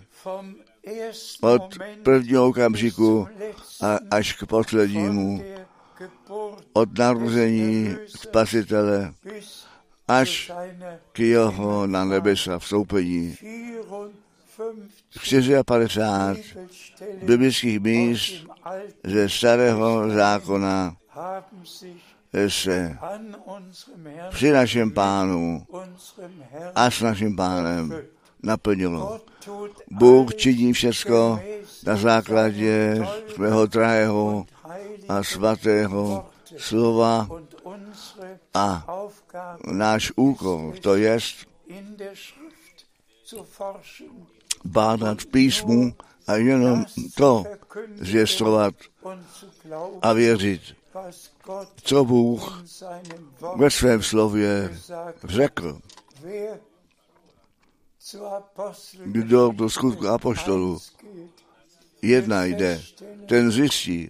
Od 1.42 1.78
prvního 2.04 2.48
okamžiku 2.48 3.28
až 4.12 4.34
k 4.34 4.46
poslednímu, 4.46 5.44
od 6.74 6.98
narození 6.98 7.96
Spasitele 8.08 9.14
až 10.08 10.52
k 11.12 11.20
jeho 11.20 11.88
na 11.88 12.06
nebesa 12.06 12.60
vstoupení. 12.60 13.36
54 15.66 16.44
biblických 17.24 17.80
míst 17.80 18.48
ze 19.04 19.30
starého 19.30 20.10
zákona 20.10 20.96
se 22.48 22.98
při 24.30 24.52
našem 24.52 24.92
pánu 24.92 25.68
a 26.76 26.92
s 26.92 27.02
naším 27.02 27.36
pánem 27.36 27.94
naplnilo. 28.44 29.22
Bůh 29.92 30.36
činí 30.36 30.74
všecko 30.74 31.42
na 31.86 31.96
základě 31.96 33.06
svého 33.36 33.66
drahého 33.66 34.46
a 35.08 35.24
svatého 35.24 36.26
slova 36.58 37.28
a 38.54 38.86
náš 39.68 40.12
úkol, 40.16 40.74
to 40.82 40.96
je 40.96 41.18
bádat 44.66 45.26
písmu 45.26 45.94
a 46.28 46.36
jenom 46.36 46.86
to 47.16 47.44
zvěstovat 47.96 48.74
a 50.02 50.14
věřit, 50.14 50.62
co 51.82 52.06
Bůh 52.06 52.64
ve 53.56 53.70
svém 53.70 54.04
slově 54.04 54.78
řekl. 55.24 55.80
Kdo 59.06 59.52
do 59.52 59.70
skutku 59.70 60.08
apoštolu 60.08 60.80
jedna 62.02 62.46
jde, 62.46 62.82
ten 63.26 63.52
zjistí, 63.52 64.10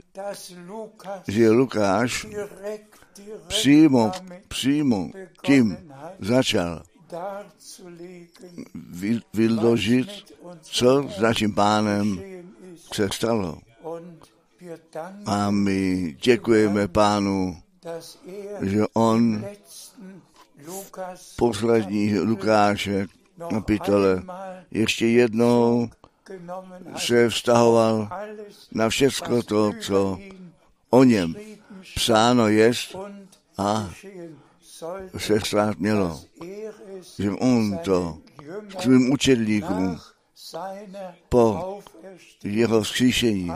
že 1.28 1.50
Lukáš 1.50 2.28
přímo, 3.48 4.12
přímo 4.48 5.12
tím 5.42 5.78
začal 6.20 6.84
vyložit, 9.34 10.34
co 10.62 11.10
s 11.18 11.20
naším 11.20 11.54
pánem 11.54 12.22
se 12.94 13.10
stalo. 13.14 13.60
A 15.26 15.52
my 15.52 16.16
děkujeme 16.22 16.88
pánu, 16.88 17.58
že 18.62 18.82
on 18.94 19.46
poslední 21.36 22.20
Lukáše 22.20 23.08
kapitole 23.50 24.24
ještě 24.72 25.08
jednou 25.08 25.90
se 26.98 27.30
vztahoval 27.30 28.10
na 28.72 28.90
všechno 28.90 29.44
to, 29.44 29.72
co 29.82 30.20
o 30.90 31.04
něm 31.04 31.36
psáno 31.96 32.48
jest 32.48 32.96
a 33.58 33.90
se 35.18 35.40
stát 35.40 35.78
mělo. 35.78 36.22
Že 37.20 37.32
on 37.32 37.78
to 37.78 38.18
svým 38.80 39.12
učedlíkům 39.12 40.00
po 41.30 41.80
jeho 42.44 42.82
vzkříšení 42.82 43.52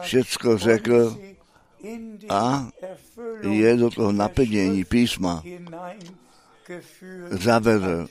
všecko 0.00 0.58
řekl 0.58 1.18
a 2.28 2.68
je 3.40 3.76
do 3.76 3.90
toho 3.90 4.12
naplnění 4.12 4.84
písma 4.84 5.42
zavedl. 7.30 8.06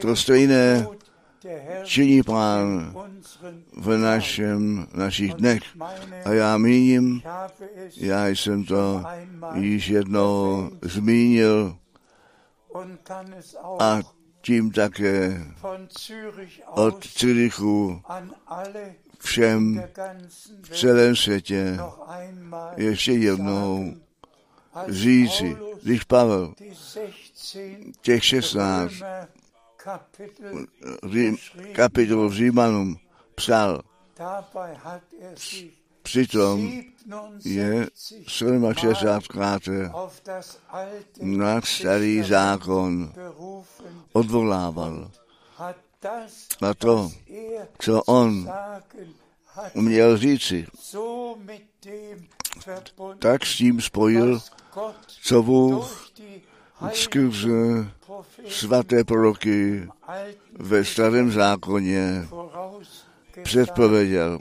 To 0.00 0.16
stejné 0.16 0.86
činí 1.84 2.22
Pán 2.22 2.94
v 3.76 3.98
našem, 3.98 4.86
našich 4.94 5.34
dnech. 5.34 5.62
A 6.24 6.32
já 6.32 6.58
míním, 6.58 7.22
já 7.96 8.28
jsem 8.28 8.64
to 8.64 9.04
již 9.54 9.88
jednou 9.88 10.70
zmínil 10.82 11.76
a 13.78 14.00
tím 14.40 14.70
také 14.70 15.46
od 16.66 17.06
Zürichu 17.18 18.02
všem 19.18 19.82
v 20.62 20.78
celém 20.78 21.16
světě 21.16 21.78
ještě 22.76 23.12
jednou 23.12 23.94
říci, 24.88 25.56
když 25.82 26.04
Pavel 26.04 26.54
těch 28.00 28.24
16 28.24 28.92
kapitol 31.72 32.30
Římanům 32.32 32.96
psal, 33.34 33.82
přitom 36.02 36.82
je 37.44 37.86
67krát 38.26 39.90
na 41.20 41.60
starý 41.60 42.22
zákon 42.22 43.12
odvolával. 44.12 45.10
A 46.62 46.74
to, 46.74 47.10
co 47.78 48.02
on 48.02 48.50
měl 49.74 50.16
říci, 50.16 50.66
tak 53.18 53.46
s 53.46 53.56
tím 53.56 53.80
spojil, 53.80 54.40
co 55.22 55.42
Bůh 55.42 56.12
skrze 56.92 57.88
svaté 58.48 59.04
proroky 59.04 59.88
ve 60.58 60.84
starém 60.84 61.30
zákoně 61.30 62.28
předpověděl. 63.42 64.38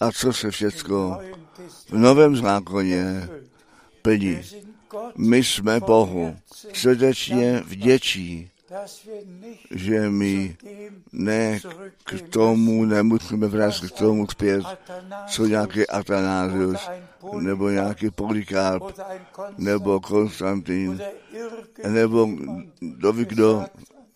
A 0.00 0.12
co 0.12 0.32
se 0.32 0.50
všecko 0.50 1.18
v 1.88 1.98
novém 1.98 2.36
zákoně 2.36 3.28
plní. 4.02 4.40
My 5.16 5.44
jsme 5.44 5.80
Bohu 5.80 6.36
srdečně 6.72 7.62
vděčí, 7.66 8.50
že 9.70 10.10
my 10.10 10.56
ne 11.12 11.60
k 12.04 12.22
tomu 12.30 12.84
nemusíme 12.84 13.46
vrátit 13.46 13.90
k 13.90 13.98
tomu 13.98 14.26
zpět, 14.26 14.64
co 15.28 15.46
nějaký 15.46 15.86
Atanázius, 15.88 16.90
nebo 17.40 17.70
nějaký 17.70 18.10
Polykarp, 18.10 18.82
nebo 19.58 20.00
Konstantin, 20.00 21.02
nebo 21.88 22.28
kdo 22.80 23.12
ví 23.12 23.24
kdo 23.24 23.64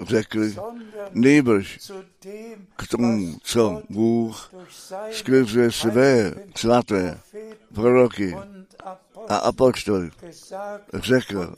řekl, 0.00 0.40
nejbrž 1.12 1.92
k 2.76 2.88
tomu, 2.88 3.36
co 3.42 3.82
Bůh 3.90 4.52
skrze 5.10 5.72
své 5.72 6.34
svaté 6.56 7.20
proroky 7.74 8.36
a 9.28 9.36
apoštol 9.36 10.08
řekl, 10.94 11.54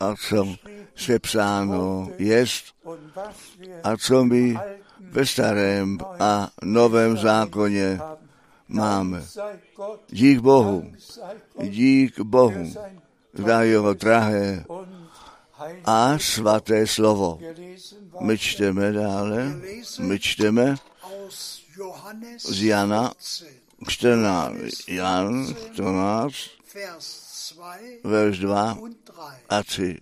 a 0.00 0.14
co 0.28 0.54
se 0.96 1.18
psáno 1.18 2.08
jest, 2.18 2.64
a 3.82 3.96
co 3.96 4.24
my 4.24 4.56
ve 5.00 5.26
starém 5.26 5.98
a 6.20 6.50
novém 6.62 7.16
zákoně 7.16 8.00
máme. 8.68 9.22
Dík 10.08 10.40
Bohu, 10.40 10.92
dík 11.62 12.20
Bohu 12.20 12.72
za 13.34 13.62
jeho 13.62 13.94
drahé 13.94 14.64
a 15.84 16.18
svaté 16.18 16.86
slovo. 16.86 17.38
My 18.20 18.38
čteme 18.38 18.92
dále, 18.92 19.56
my 19.98 20.18
čteme 20.18 20.76
z 22.38 22.62
Jana 22.62 23.12
14, 23.88 24.88
Jan 24.88 25.54
14, 25.72 26.34
verš 28.04 28.38
2 28.38 28.78
a 29.48 29.62
3. 29.62 29.98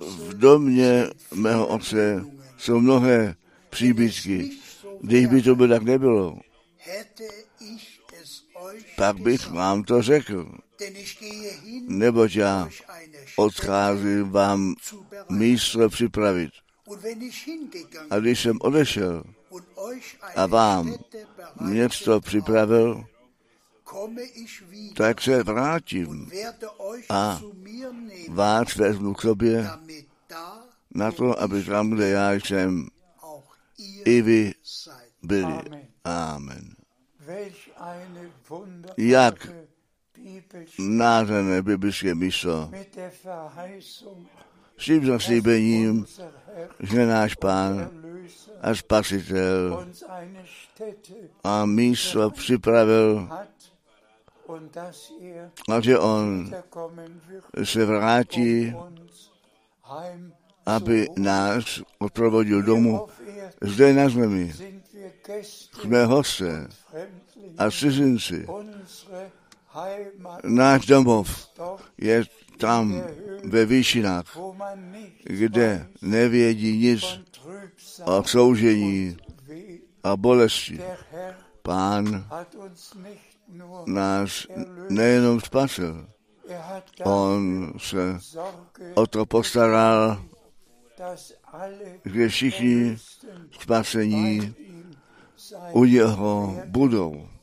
V 0.00 0.34
domě 0.34 1.06
mého 1.34 1.66
otce 1.66 2.24
jsou 2.58 2.80
mnohé 2.80 3.34
příbytky. 3.70 4.50
Když 5.00 5.26
by 5.26 5.42
to 5.42 5.56
by 5.56 5.68
tak 5.68 5.82
nebylo, 5.82 6.40
pak 8.96 9.20
bych 9.20 9.50
vám 9.50 9.84
to 9.84 10.02
řekl. 10.02 10.58
Neboť 11.88 12.36
já 12.36 12.68
odcházím 13.36 14.30
vám 14.30 14.74
místo 15.30 15.88
připravit. 15.88 16.50
A 18.10 18.18
když 18.18 18.40
jsem 18.40 18.58
odešel 18.60 19.24
a 20.36 20.46
vám 20.46 20.94
město 21.60 22.20
připravil, 22.20 23.04
tak 24.94 25.22
se 25.22 25.42
vrátím 25.42 26.30
a 27.10 27.40
vás 28.28 28.76
vezmu 28.76 29.14
k 29.14 29.22
sobě 29.22 29.70
na 30.94 31.12
to, 31.12 31.40
aby 31.40 31.64
tam, 31.64 31.90
kde 31.90 32.08
já 32.08 32.32
jsem, 32.32 32.88
i 34.04 34.22
vy 34.22 34.52
byli. 35.22 35.86
Amen. 36.04 36.74
Jak 38.96 39.48
nádherné 40.78 41.62
biblické 41.62 42.14
místo 42.14 42.70
s 44.78 44.84
tím 44.84 45.06
zaslíbením, 45.06 46.06
že 46.80 47.06
náš 47.06 47.34
Pán 47.34 47.90
a 48.62 48.74
Spasitel 48.74 49.86
a 51.44 51.66
místo 51.66 52.30
připravil 52.30 53.28
a 55.68 55.80
že 55.80 55.98
On 55.98 56.54
se 57.64 57.84
vrátí, 57.84 58.74
aby 60.66 61.08
nás 61.16 61.82
odprovodil 61.98 62.62
domů 62.62 63.06
zde 63.60 63.92
na 63.92 64.08
zemi. 64.08 64.52
Jsme 65.72 66.04
hosté 66.04 66.68
a 67.58 67.70
cizinci. 67.70 68.46
Náš 70.44 70.86
domov 70.86 71.28
je 71.98 72.24
tam 72.56 72.96
ve 73.44 73.66
výšinách, 73.66 74.24
kde 75.24 75.88
nevědí 76.02 76.78
nic 76.78 77.04
o 78.04 78.24
soužení 78.24 79.16
a 80.04 80.16
bolesti. 80.16 80.80
Pán 81.62 82.26
nás 83.86 84.46
nejenom 84.88 85.40
spasil, 85.40 86.06
on 87.04 87.72
se 87.78 88.18
o 88.94 89.06
to 89.06 89.26
postaral, 89.26 90.22
že 92.04 92.28
všichni 92.28 92.96
spasení 93.60 94.54
u 95.72 95.84
něho 95.84 96.56
budou. 96.66 97.35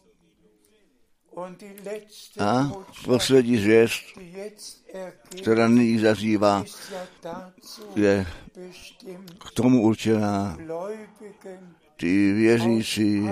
A 2.39 2.72
poslední 3.06 3.58
zvěst, 3.58 4.04
která 5.41 5.67
nyní 5.67 6.00
zazývá, 6.00 6.63
je 7.96 8.28
k 9.48 9.52
tomu 9.54 9.82
určená. 9.82 10.58
Ty 11.98 12.34
věřící 12.34 13.30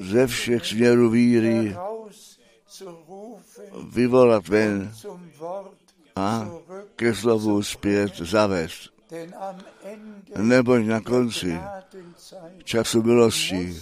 ze 0.00 0.26
všech 0.26 0.66
směrů 0.66 1.10
víry 1.10 1.76
vyvolat 3.92 4.48
ven 4.48 4.92
a 6.16 6.50
ke 6.96 7.14
slovu 7.14 7.62
zpět 7.62 8.16
zavést. 8.16 8.90
Neboť 10.36 10.80
na 10.82 11.00
konci 11.00 11.60
času 12.64 13.02
milosti 13.02 13.80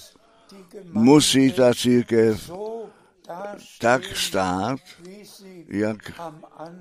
musí 0.92 1.52
ta 1.52 1.74
církev 1.74 2.50
tak 3.80 4.16
stát, 4.16 4.80
jak 5.68 6.20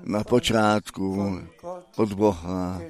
na 0.02 0.24
počátku 0.24 1.38
od 1.96 2.12
Boha 2.12 2.80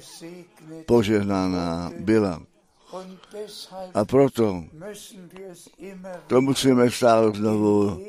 požehnaná 0.87 1.91
byla. 1.99 2.43
A 3.95 4.05
proto 4.05 4.65
to 6.27 6.41
musíme 6.41 6.91
stále 6.91 7.33
znovu 7.33 8.05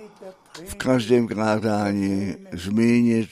v 0.67 0.75
každém 0.75 1.27
krátání 1.27 2.35
zmínit, 2.53 3.29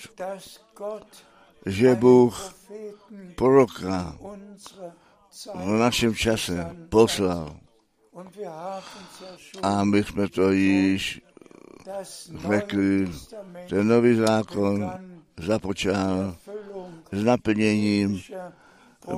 že 1.66 1.96
Bůh 1.96 2.54
proroka 3.36 4.18
v 5.56 5.70
našem 5.80 6.16
čase 6.16 6.76
poslal. 6.90 7.67
A 9.64 9.84
my 9.84 10.04
jsme 10.04 10.30
to 10.30 10.52
již 10.52 11.22
řekli, 12.50 13.12
ten 13.70 13.88
nový 13.88 14.16
zákon 14.16 14.92
započal 15.38 16.36
s 17.12 17.24
naplněním 17.24 18.22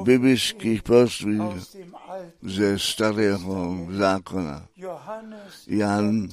biblických 0.03 0.83
proství 0.83 1.39
ze 2.41 2.79
starého 2.79 3.87
zákona. 3.91 4.67
Jan 5.67 6.27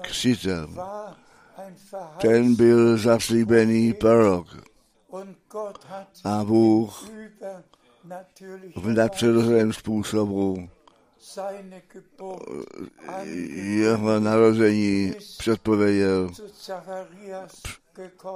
Křtitel, 0.00 0.68
ten 2.20 2.54
byl 2.54 2.96
zaslíbený 2.96 3.94
prorok. 3.94 4.46
A 6.24 6.44
Bůh 6.44 7.10
v 8.76 8.88
nadpřirozeném 8.88 9.72
způsobu 9.72 10.68
jeho 13.54 14.20
narození 14.20 15.12
předpověděl. 15.38 16.30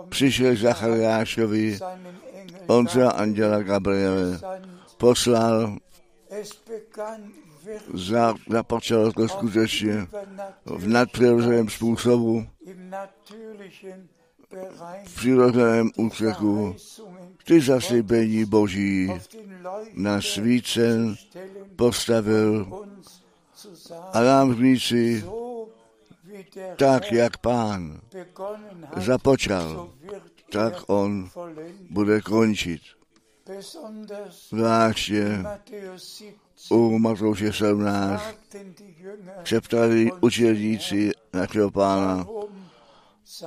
Přišel 0.09 0.57
Zachariášovi, 0.57 1.79
on 2.67 2.89
se 2.89 3.05
anděla 3.05 3.63
Gabriele 3.63 4.41
poslal, 4.97 5.77
za, 7.95 8.35
započalo 8.51 9.13
to 9.13 9.29
skutečně 9.29 10.07
v 10.65 10.89
nadpřirozeném 10.89 11.69
způsobu, 11.69 12.47
v 15.07 15.15
přirozeném 15.15 15.91
úseku, 15.97 16.77
ty 17.45 17.61
zaslíbení 17.61 18.45
Boží 18.45 19.13
na 19.95 20.21
svícen 20.21 21.15
postavil 21.77 22.85
a 24.13 24.21
nám 24.21 24.55
říci, 24.55 25.25
tak 26.77 27.13
jak 27.13 27.37
pán 27.37 28.01
započal, 28.97 29.91
tak 30.53 30.75
on 30.87 31.31
bude 31.91 32.21
končit. 32.21 32.81
Zvláště 34.49 35.45
u 36.71 36.99
Matouše 36.99 37.53
17 37.53 38.23
přeptali 39.43 40.11
učedníci 40.21 41.11
našeho 41.33 41.71
pána, 41.71 42.27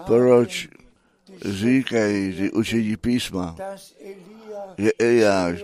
proč 0.06 0.68
říkají 1.42 2.34
ty 2.34 2.52
učení 2.52 2.98
písma, 2.98 3.56
že 4.78 4.92
Eliáš 5.00 5.64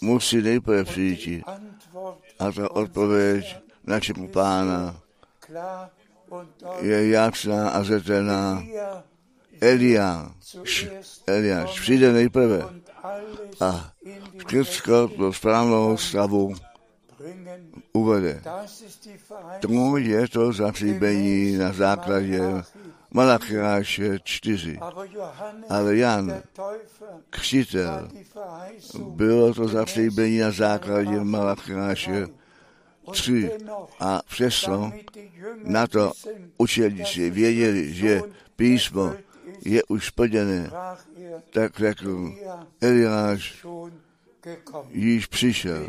musí 0.00 0.42
nejprve 0.42 0.84
přijít. 0.84 1.44
A 2.38 2.52
ta 2.52 2.70
odpověď 2.70 3.56
našemu 3.86 4.28
pána 4.28 5.00
je 6.80 7.08
jasná 7.08 7.70
a 7.70 7.82
zetelná. 7.82 8.64
Elia, 9.60 10.34
Eliáš 11.26 11.80
přijde 11.80 12.12
nejprve 12.12 12.62
a 13.60 13.92
všechno 14.46 15.06
do 15.06 15.32
správného 15.32 15.98
stavu 15.98 16.54
uvede. 17.92 18.42
Tomu 19.60 19.96
je 19.96 20.28
to 20.28 20.52
zaslíbení 20.52 21.56
na 21.56 21.72
základě 21.72 22.40
Malachiáše 23.14 24.18
4. 24.24 24.78
Ale 25.68 25.96
Jan, 25.96 26.42
křtitel, 27.30 28.08
bylo 29.08 29.54
to 29.54 29.68
zaslíbení 29.68 30.38
na 30.38 30.50
základě 30.50 31.20
Malachiáše 31.24 32.26
3. 33.12 33.50
A 34.00 34.20
přesto 34.28 34.92
na 35.64 35.86
to 35.86 36.12
učedníci 36.58 37.30
věděli, 37.30 37.94
že 37.94 38.22
písmo 38.56 39.12
je 39.64 39.82
už 39.88 40.06
splněné, 40.06 40.70
tak 41.50 41.78
řekl, 41.78 42.34
Eliáš 42.80 43.66
již 44.90 45.26
přišel. 45.26 45.88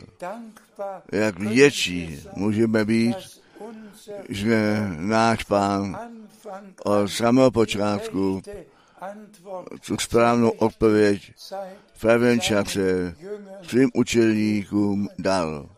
Jak 1.11 1.39
větší 1.39 2.23
můžeme 2.35 2.85
být, 2.85 3.44
že 4.29 4.79
náš 4.97 5.43
pán 5.43 5.97
od 6.83 7.07
samého 7.07 7.51
počátku 7.51 8.41
tu 9.87 9.97
správnou 9.97 10.49
odpověď 10.49 11.33
v 11.93 12.01
pravém 12.01 12.39
čase 12.39 13.15
svým 13.61 13.89
učeníkům 13.93 15.09
dal. 15.19 15.69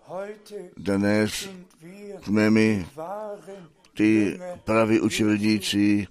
Dnes 0.78 1.50
jsme 2.24 2.50
my 2.50 2.88
ty 3.94 4.40
praví 4.64 5.00
učeníci 5.00 6.08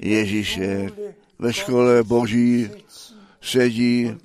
Ježíše 0.00 0.90
ve 1.38 1.52
škole 1.52 2.02
Boží 2.02 2.70
sedí 3.40 4.16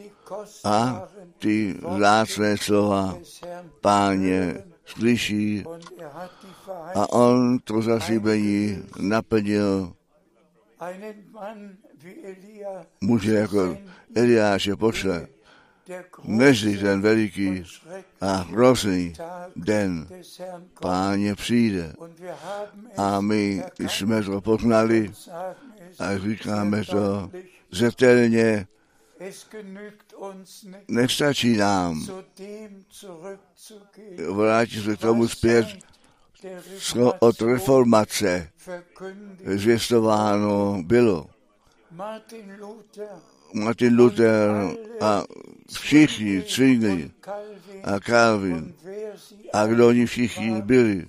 a 0.64 1.08
ty 1.38 1.76
vzácné 1.96 2.58
slova 2.58 3.18
páně 3.82 4.64
slyší 4.90 5.64
a 6.96 7.10
on 7.14 7.60
to 7.60 7.82
zaslíbení 7.82 8.84
naplnil. 9.00 9.94
Muže 13.02 13.34
jako 13.34 13.78
Eliáše 14.16 14.76
pošle. 14.76 15.28
Nežli 16.24 16.78
ten 16.78 17.02
veliký 17.02 17.64
a 18.22 18.34
hrozný 18.36 19.14
den 19.56 20.08
páně 20.82 21.36
přijde. 21.36 21.94
A 22.98 23.22
my 23.22 23.64
jsme 23.80 24.24
to 24.24 24.42
poznali 24.42 25.12
a 26.00 26.18
říkáme 26.18 26.86
to 26.86 27.32
zetelně, 27.72 28.68
nestačí 30.88 31.58
nám. 31.58 32.08
vrátit 34.32 34.84
se 34.84 34.96
k 34.96 35.00
tomu 35.00 35.28
zpět, 35.28 35.68
co 36.80 37.14
od 37.20 37.42
reformace. 37.42 38.50
Zvěstováno 39.56 40.84
bylo. 40.84 41.30
Martin 43.54 43.98
Luther 43.98 44.52
a 45.02 45.24
všichni 45.74 46.42
Zwingli 46.42 47.12
a 47.84 48.00
Calvin. 48.00 48.74
A 49.54 49.66
kdo 49.66 49.88
oni 49.88 50.06
všichni 50.06 50.62
byli, 50.62 51.08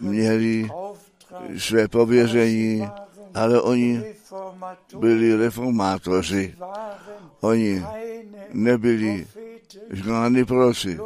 měli 0.00 0.68
své 1.58 1.88
pověření, 1.88 2.88
ale 3.34 3.60
oni 3.60 4.04
byli 4.98 5.36
reformátoři. 5.36 6.54
Oni 7.40 7.84
nebyli 8.52 9.26
žádní 9.90 10.44
proroci. 10.44 10.98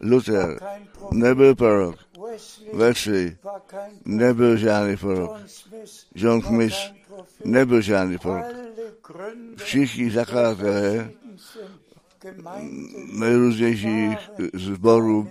Luther 0.00 0.60
nebyl 1.10 1.54
prorok. 1.54 1.96
Wesley 2.72 3.36
nebyl 4.04 4.56
žádný 4.56 4.96
prorok. 4.96 5.36
John 6.14 6.42
Smith 6.42 6.76
nebyl 7.44 7.80
žádný 7.80 8.18
prorok. 8.18 8.46
Všichni 9.56 10.10
zakladatelé 10.10 11.10
nejrůznějších 13.12 14.30
zborů 14.54 15.28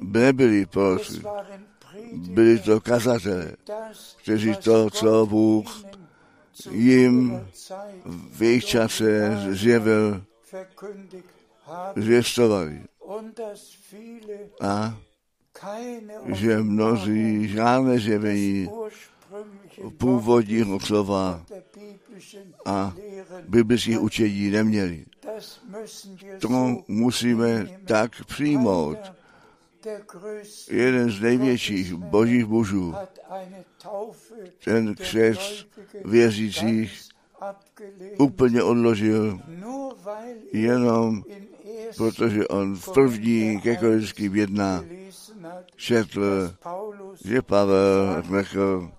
nebyli 0.00 0.66
proroci. 0.66 1.22
Byli 2.12 2.58
to 2.58 2.80
kazatelé, 2.80 3.56
kteří 4.22 4.56
to, 4.56 4.90
co 4.90 5.26
Bůh 5.26 5.84
jim 6.70 7.46
v 8.32 8.42
jejich 8.42 8.64
čase 8.64 9.38
zjevil, 9.50 10.24
zvěstovali. 11.96 12.82
A 14.60 14.98
že 16.26 16.62
mnozí 16.62 17.48
žádné 17.48 17.98
zjevení 17.98 18.68
původního 19.98 20.80
slova 20.80 21.46
a 22.66 22.94
biblických 23.48 24.00
učení 24.00 24.50
neměli. 24.50 25.04
To 26.40 26.48
musíme 26.88 27.80
tak 27.84 28.24
přijmout. 28.24 28.98
Jeden 30.70 31.10
z 31.10 31.20
největších 31.20 31.94
božích 31.94 32.46
mužů, 32.46 32.94
ten 34.64 34.94
křest 34.94 35.66
věřících 36.04 37.08
úplně 38.18 38.62
odložil, 38.62 39.40
jenom 40.52 41.24
protože 41.96 42.48
on 42.48 42.76
v 42.76 42.92
první 42.92 43.60
ke 43.60 43.76
korinským 43.76 44.36
jedna 44.36 44.84
četl, 45.76 46.54
že 47.24 47.42
Pavel 47.42 48.22
řekl, 48.30 48.90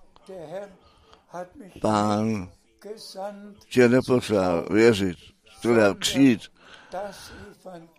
pán 1.80 2.48
tě 3.68 3.88
neposlal 3.88 4.68
věřit, 4.70 5.16
teda 5.62 5.94
křít, 5.94 6.40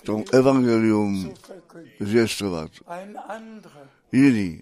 tomu 0.03 0.25
evangelium 0.33 1.33
zvěstovat. 1.99 2.71
Jiný 4.11 4.61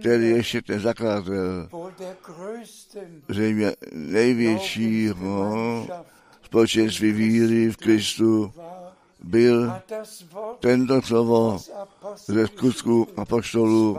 který 0.00 0.30
ještě 0.30 0.62
ten 0.62 0.80
zakladatel 0.80 1.68
zřejmě 3.28 3.72
největšího 3.92 5.86
společenství 6.42 7.12
víry 7.12 7.70
v 7.70 7.76
Kristu 7.76 8.52
byl 9.22 9.72
tento 10.60 11.02
slovo 11.02 11.58
ze 12.26 12.46
skutku 12.46 13.08
apoštolů 13.16 13.98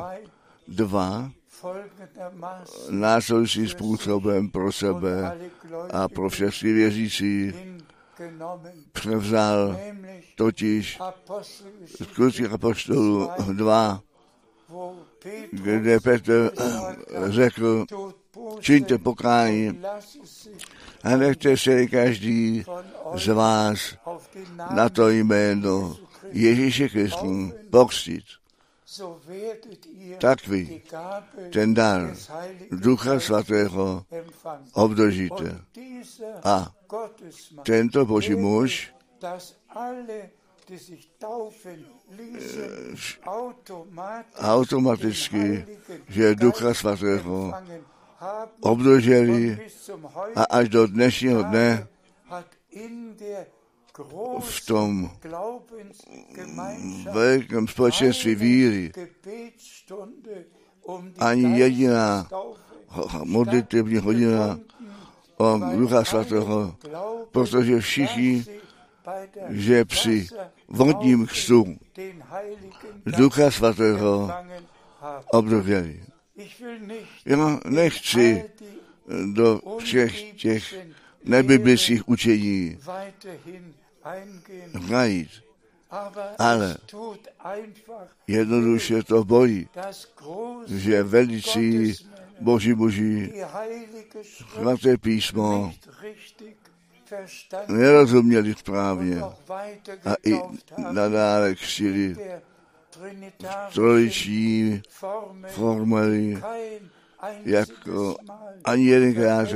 2 0.68 1.32
následujícím 2.89 3.68
způsobem 3.68 4.49
pro 4.49 4.72
sebe 4.72 5.38
a 5.91 6.07
pro 6.07 6.30
všechny 6.30 6.74
věřící 6.74 7.53
převzal 8.91 9.80
totiž 10.36 10.99
skutky 12.03 12.47
apoštolů 12.47 13.30
2, 13.53 14.01
kde 15.51 15.99
Petr 15.99 16.51
řekl, 17.28 17.86
čiňte 18.59 18.97
pokání 18.97 19.82
a 21.03 21.17
nechte 21.17 21.57
se 21.57 21.88
každý 21.88 22.63
z 23.15 23.28
vás 23.28 23.80
na 24.76 24.89
to 24.89 25.09
jméno 25.09 25.97
Ježíše 26.32 26.89
Kristu 26.89 27.51
pokřtit. 27.69 28.40
Tak 30.17 30.47
vy 30.47 30.81
ten 31.51 31.73
dar 31.73 32.15
Ducha 32.71 33.19
Svatého 33.19 34.05
obdržíte. 34.73 35.61
A 36.43 36.75
tento 37.63 38.05
Boží 38.05 38.35
muž 38.35 38.93
automaticky, 44.35 45.65
že 46.09 46.35
Ducha 46.35 46.73
Svatého 46.73 47.53
obdrželi 48.61 49.71
a 50.35 50.43
až 50.43 50.69
do 50.69 50.87
dnešního 50.87 51.43
dne 51.43 51.87
v 54.39 54.65
tom 54.65 55.11
velkém 57.11 57.67
společenství 57.67 58.35
víry. 58.35 58.91
Ani 61.19 61.59
jediná 61.59 62.29
modlitevní 63.23 63.97
hodina 63.97 64.59
o 65.37 65.59
Ducha 65.75 66.03
Svatého, 66.03 66.75
protože 67.31 67.79
všichni, 67.79 68.45
že 69.49 69.85
při 69.85 70.27
vodním 70.67 71.25
křtu 71.25 71.77
Ducha 73.05 73.51
Svatého 73.51 74.31
obdrželi. 75.31 76.03
Já 77.25 77.59
nechci 77.65 78.43
do 79.33 79.61
všech 79.79 80.33
těch 80.33 80.75
nebiblických 81.23 82.09
učení 82.09 82.77
najít, 84.89 85.30
ale 86.38 86.78
jednoduše 88.28 89.04
to 89.04 89.24
bojí, 89.24 89.70
že 90.68 91.04
velicí 91.04 91.93
Boží 92.41 92.74
muži 92.74 93.34
svaté 94.24 94.97
písmo 94.97 95.74
nerozuměli 97.68 98.56
správně 98.56 99.22
a 100.06 100.14
i 100.26 100.39
nadále 100.91 101.56
křili 101.56 102.16
trojiční 103.74 104.82
formuly, 105.47 106.41
jako 107.45 108.18
ani 108.64 108.86
jedenkrát 108.86 109.47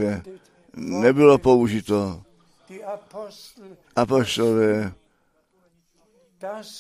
nebylo 0.75 1.37
použito. 1.37 2.21
Apostolé 3.95 4.93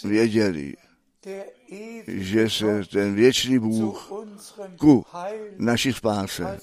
věděli, 0.03 0.73
že 2.07 2.49
se 2.49 2.81
ten 2.91 3.15
věčný 3.15 3.59
Bůh 3.59 4.11
ku 4.77 5.05
naší 5.57 5.93
spáse 5.93 6.59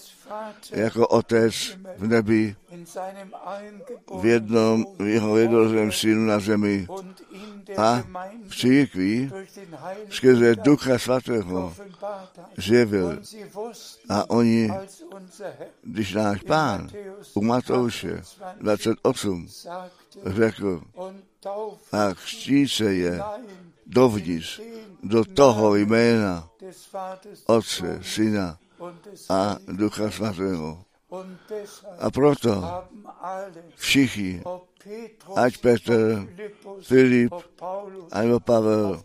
jako 0.71 1.09
Otec 1.09 1.79
v 1.97 2.07
nebi 2.07 2.57
v 4.21 4.27
jednom 4.27 4.85
v 4.99 5.07
jeho 5.07 5.37
jednorozeném 5.37 5.93
synu 5.93 6.27
na 6.27 6.39
zemi 6.39 6.87
a 7.77 8.03
v 8.49 8.57
církvi 8.57 9.31
skrze 10.11 10.57
Ducha 10.57 10.99
Svatého 10.99 11.75
zjevil. 12.57 13.21
A 14.09 14.31
oni, 14.31 14.71
když 15.83 16.15
náš 16.15 16.43
pán 16.43 16.89
u 17.35 17.43
Matouše 17.43 18.23
28 18.61 19.49
řekl, 20.25 20.83
a 21.93 22.15
křtí 22.15 22.69
se 22.69 22.95
je 22.95 23.23
dovnitř 23.93 24.61
do 25.03 25.24
toho 25.24 25.76
jména 25.76 26.49
Otce, 27.47 27.99
Syna 28.03 28.59
a 29.28 29.57
Ducha 29.68 30.11
Svatého. 30.11 30.84
A 31.99 32.11
proto 32.11 32.84
všichni, 33.76 34.43
ať 35.36 35.59
Petr, 35.59 36.28
Filip, 36.80 37.32
nebo 38.18 38.40
Pavel, 38.40 39.03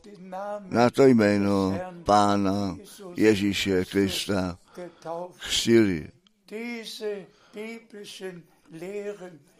na 0.69 0.89
to 0.89 1.05
jméno 1.05 1.79
Pána 2.03 2.77
Ježíše 3.15 3.85
Krista 3.85 4.57
křtili. 5.39 6.07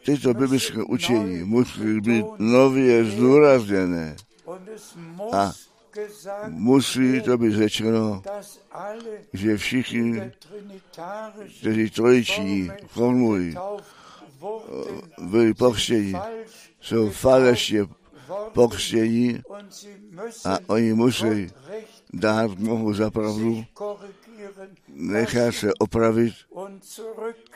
Tyto 0.06 0.34
biblické 0.34 0.84
učení 0.84 1.44
musí 1.44 2.02
být 2.02 2.26
nově 2.40 3.06
zdůrazněné 3.06 4.16
a 5.34 5.52
musí 6.48 7.22
to 7.22 7.38
být 7.38 7.54
řečeno, 7.54 8.24
že 9.34 9.58
všichni, 9.58 10.32
kteří 11.60 11.90
trojiční 11.90 12.72
formuli 12.88 13.56
byli 15.22 15.54
pokřtěni, 15.54 16.14
jsou 16.82 17.10
falešně 17.10 17.86
pokřtění 18.54 19.42
a 20.46 20.58
oni 20.68 20.94
musí 20.94 21.52
dát 22.14 22.52
Bohu 22.52 22.94
za 22.94 23.12
pravdu, 23.12 23.66
nechat 24.88 25.56
se 25.56 25.74
opravit 25.80 26.34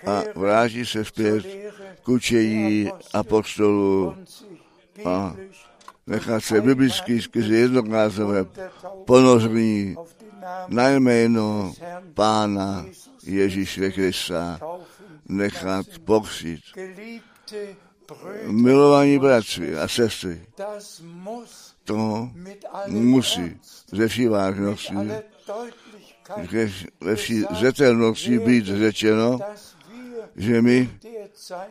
a 0.07 0.23
vrátit 0.35 0.85
se 0.85 1.05
zpět 1.05 1.45
k 2.03 2.09
učení 2.09 2.89
apostolů. 3.13 4.15
a 5.05 5.35
nechat 6.11 6.43
se 6.43 6.61
biblicky 6.61 7.21
skrze 7.21 7.55
jednokrázové 7.55 8.45
ponoření 9.05 9.95
na 10.67 10.89
jméno 10.89 11.73
Pána 12.13 12.85
Ježíše 13.23 13.91
Krista 13.91 14.59
nechat 15.29 15.85
pokřít. 16.05 16.61
Milovaní 18.45 19.19
bratři 19.19 19.77
a 19.77 19.87
sestry, 19.87 20.41
to 21.83 22.29
musí 22.87 23.59
ze 23.91 24.07
vší 24.07 24.27
vážnosti, 24.27 24.95
ve 27.01 27.15
vší 27.15 27.45
zetelnosti 27.59 28.39
být 28.39 28.65
řečeno, 28.65 29.39
že 30.35 30.61
my 30.61 30.89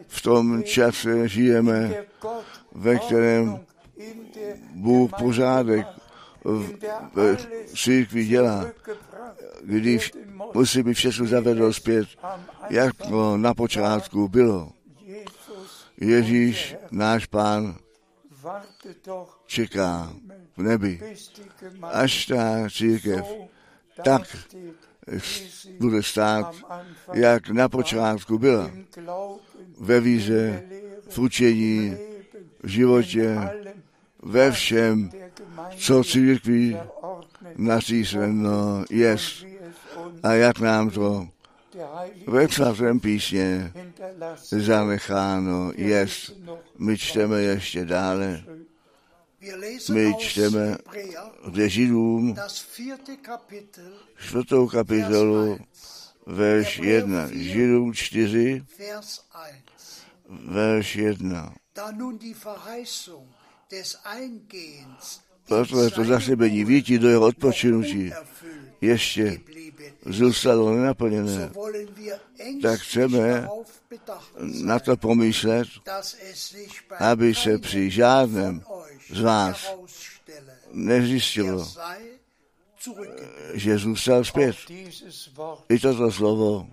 v 0.06 0.22
tom 0.22 0.62
čase 0.62 1.28
žijeme, 1.28 2.04
ve 2.72 2.98
kterém 2.98 3.60
Bůh 4.74 5.10
pořádek 5.18 5.86
v 7.14 7.36
církvi 7.76 8.24
dělá, 8.26 8.66
když 9.62 10.12
musí 10.54 10.82
být 10.82 10.94
všechno 10.94 11.26
zavedlo 11.26 11.72
zpět, 11.72 12.08
jak 12.70 12.96
to 12.96 13.36
na 13.36 13.54
počátku 13.54 14.28
bylo. 14.28 14.72
Ježíš, 16.00 16.76
náš 16.90 17.26
pán, 17.26 17.76
čeká 19.46 20.12
v 20.56 20.62
nebi, 20.62 21.00
až 21.82 22.26
ta 22.26 22.68
církev 22.70 23.26
tak 24.04 24.22
bude 25.78 26.02
stát, 26.02 26.54
jak 27.12 27.50
na 27.50 27.68
počátku 27.68 28.38
byla. 28.38 28.70
Ve 29.78 30.00
víze, 30.00 30.62
v 31.08 31.18
učení, 31.18 31.96
v 32.62 32.68
životě, 32.68 33.38
ve 34.22 34.52
všem, 34.52 35.10
co 35.76 36.04
církví 36.04 36.76
nařízeno 37.56 38.84
jest 38.90 39.44
a 40.22 40.32
jak 40.32 40.60
nám 40.60 40.90
to 40.90 41.28
ve 42.26 42.48
svatém 42.48 43.00
písně 43.00 43.72
zanecháno 44.40 45.72
jest. 45.76 46.32
My 46.78 46.98
čteme 46.98 47.42
ještě 47.42 47.84
dále. 47.84 48.44
My 49.92 50.14
čteme 50.18 50.76
ze 51.54 51.68
Židům 51.68 52.36
čtvrtou 54.16 54.68
kapitolu, 54.68 55.58
verš 56.26 56.78
1. 56.78 57.28
Židům 57.32 57.94
4, 57.94 58.64
verš 60.28 60.96
1. 60.96 61.54
Protože 65.48 65.90
to 65.90 66.04
zaslíbení 66.04 66.64
vítí 66.64 66.98
do 66.98 67.08
jeho 67.08 67.26
odpočinutí? 67.26 68.12
Ještě 68.80 69.40
zůstalo 70.06 70.74
nenaplněné, 70.74 71.50
tak 72.62 72.80
chceme 72.80 73.48
na 74.62 74.78
to 74.78 74.96
pomýšlet, 74.96 75.68
aby 76.98 77.34
se 77.34 77.58
při 77.58 77.90
žádném 77.90 78.62
z 79.10 79.20
vás 79.20 79.74
nezjistilo, 80.72 81.72
že 83.54 83.78
zůstal 83.78 84.24
zpět. 84.24 84.56
I 85.68 85.78
toto 85.78 86.12
slovo 86.12 86.68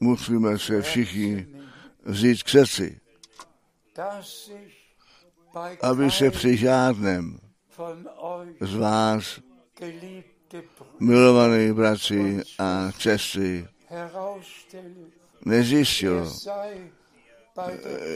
musíme 0.00 0.58
se 0.58 0.82
všichni 0.82 1.48
vzít 2.04 2.42
k 2.42 2.48
srdci, 2.48 3.00
aby 5.82 6.10
se 6.10 6.30
při 6.30 6.56
žádném 6.56 7.38
z 8.60 8.74
vás 8.74 9.40
milovaní 11.00 11.72
bratři 11.72 12.42
a 12.58 12.92
sestry 13.00 13.66
nezjistilo, 15.44 16.32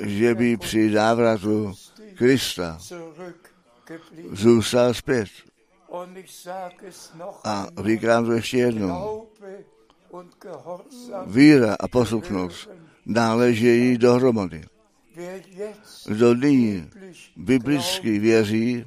že 0.03 0.35
by 0.35 0.57
při 0.57 0.91
návratu 0.91 1.73
Krista 2.15 2.79
zůstal 4.33 4.95
zpět. 4.95 5.29
A 7.45 7.67
říkám 7.85 8.27
to 8.27 8.33
ještě 8.33 8.59
jednou. 8.59 9.29
Víra 11.27 11.77
a 11.81 11.89
poslušnost 11.89 12.71
náležejí 13.07 13.99
dohromady. 13.99 14.65
Kdo 16.07 16.35
nyní 16.35 16.91
biblicky 17.37 18.19
věří, 18.19 18.85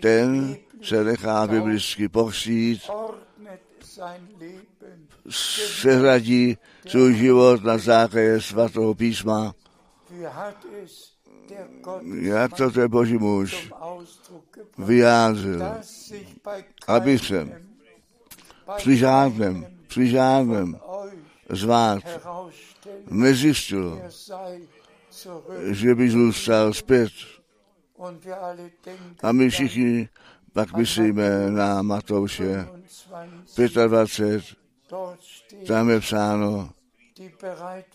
ten 0.00 0.56
se 0.82 1.04
nechá 1.04 1.46
biblicky 1.46 2.08
pochřít, 2.08 2.82
seřadí 5.80 6.58
svůj 6.86 7.14
život 7.14 7.64
na 7.64 7.78
základě 7.78 8.40
svatého 8.40 8.94
písma, 8.94 9.54
jak 12.20 12.52
to 12.52 12.70
ten 12.70 12.90
boží 12.90 13.18
muž 13.18 13.72
vyjádřil, 14.78 15.62
aby 16.86 17.18
se 17.18 17.62
při 18.76 18.96
žádném, 18.96 19.66
při 19.86 20.08
žádném 20.08 20.80
z 21.48 21.64
vás 21.64 22.02
nezjistilo, 23.10 24.02
že 25.70 25.94
by 25.94 26.10
zůstal 26.10 26.72
zpět. 26.72 27.12
A 29.22 29.32
my 29.32 29.50
všichni 29.50 30.08
pak 30.52 30.76
myslíme 30.76 31.50
na 31.50 31.82
Matouše 31.82 32.68
25, 33.86 34.44
tam 35.66 35.90
je 35.90 36.00
psáno, 36.00 36.70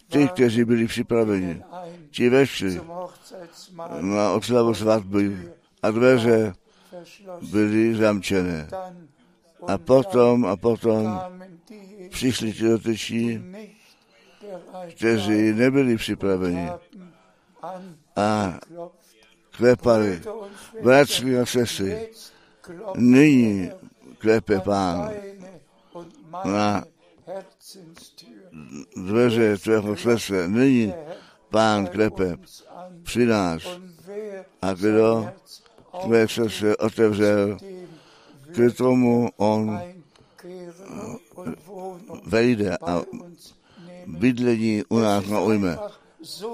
ty, 0.07 0.27
kteří 0.27 0.65
byli 0.65 0.87
připraveni, 0.87 1.63
ti 2.11 2.29
vešli 2.29 2.81
na 4.01 4.31
oslavu 4.31 4.73
svatby 4.73 5.53
a 5.81 5.91
dveře 5.91 6.53
byly 7.51 7.95
zamčené. 7.95 8.67
A 9.67 9.77
potom, 9.77 10.45
a 10.45 10.55
potom 10.55 11.21
přišli 12.09 12.53
ti 12.53 12.63
dotyční, 12.63 13.55
kteří 14.95 15.53
nebyli 15.53 15.97
připraveni 15.97 16.69
a 18.15 18.59
klepali. 19.51 20.21
Bratři 20.83 21.39
a 21.39 21.45
sestry, 21.45 22.09
nyní 22.95 23.71
klepe 24.17 24.59
pán 24.59 25.11
na 26.45 26.85
dveře 28.95 29.57
tvého 29.57 29.97
srdce. 29.97 30.47
Nyní 30.47 30.93
pán 31.49 31.87
klepe 31.87 32.37
při 33.03 33.25
nás. 33.25 33.63
A 34.61 34.73
kdo 34.73 35.29
tvé 36.01 36.27
srdce 36.27 36.77
otevřel, 36.77 37.57
k 38.51 38.77
tomu 38.77 39.29
on 39.37 39.79
vejde 42.25 42.77
a 42.77 43.01
bydlení 44.05 44.83
u 44.89 44.99
nás 44.99 45.27
naujme. 45.27 45.77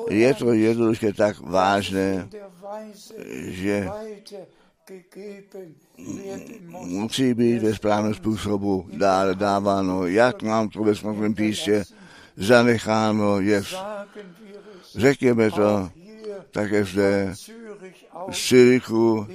Je 0.10 0.34
to 0.34 0.54
jednoduše 0.54 1.14
tak 1.14 1.40
vážné, 1.40 2.30
že 3.48 3.90
musí 6.72 7.34
být 7.34 7.60
ve 7.60 7.76
správném 7.76 8.14
způsobu 8.14 8.90
dále 8.94 9.36
dáváno, 9.36 10.08
jak 10.08 10.44
nám 10.44 10.70
to 10.70 10.84
ve 10.84 10.96
svatém 10.96 11.34
píště 11.34 11.84
zanecháno 12.38 13.40
je. 13.40 13.64
Řekněme 14.96 15.52
to 15.52 15.90
také 16.52 16.86
zde 16.86 17.34
z 18.32 18.48
Cyrichu, 18.48 19.28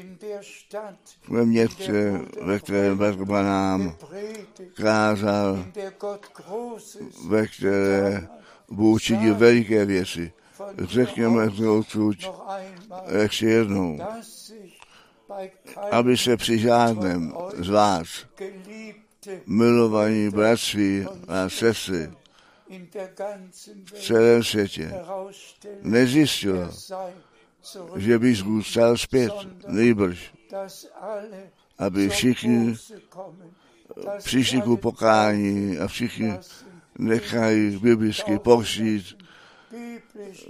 ve 1.28 1.45
městě, 1.45 2.20
ve 2.43 2.59
kterém 2.59 2.99
Barbanám 2.99 3.97
kázal, 4.74 5.64
ve 7.28 7.47
které 7.47 8.28
Bůh 8.71 9.03
činil 9.03 9.35
veliké 9.35 9.85
věci. 9.85 10.33
Řekněme 10.79 11.51
to 11.51 11.79
odsud 11.79 12.17
ještě 13.19 13.47
jednou, 13.47 13.99
aby 15.91 16.17
se 16.17 16.37
při 16.37 16.59
žádném 16.59 17.33
z 17.57 17.69
vás 17.69 18.09
milovaní 19.47 20.31
bratři 20.31 21.07
a 21.29 21.49
sestry 21.49 22.11
v 23.85 24.01
celém 24.01 24.45
světě 24.45 24.95
nezjistilo, 25.83 26.71
že 27.97 28.19
by 28.19 28.35
zůstal 28.35 28.97
zpět, 28.97 29.33
nejbrž, 29.69 30.35
aby 31.79 32.09
všichni 32.09 32.77
přišli 34.19 34.61
ku 34.61 34.77
pokání 34.77 35.79
a 35.79 35.87
všichni 35.87 36.39
nechají 36.99 37.78
biblicky 37.78 38.38
pochřít, 38.38 39.16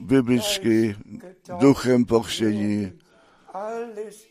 biblicky 0.01 0.97
duchem 1.61 2.05
pochření, 2.05 2.93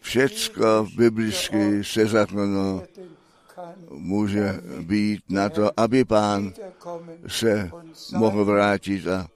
všecko 0.01 0.87
biblicky 0.95 1.83
sezatleno 1.83 2.83
může 3.89 4.61
být 4.81 5.21
na 5.29 5.49
to, 5.49 5.79
aby 5.79 6.05
pán 6.05 6.53
se 7.27 7.71
mohl 8.17 8.45
vrátit 8.45 9.07
a 9.07 9.27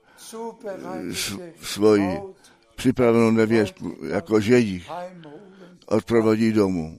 svoji 1.62 2.20
připravenou 2.76 3.30
nevěstku 3.30 3.96
jako 4.02 4.40
ženich 4.40 4.90
odprovodí 5.86 6.52
domů. 6.52 6.98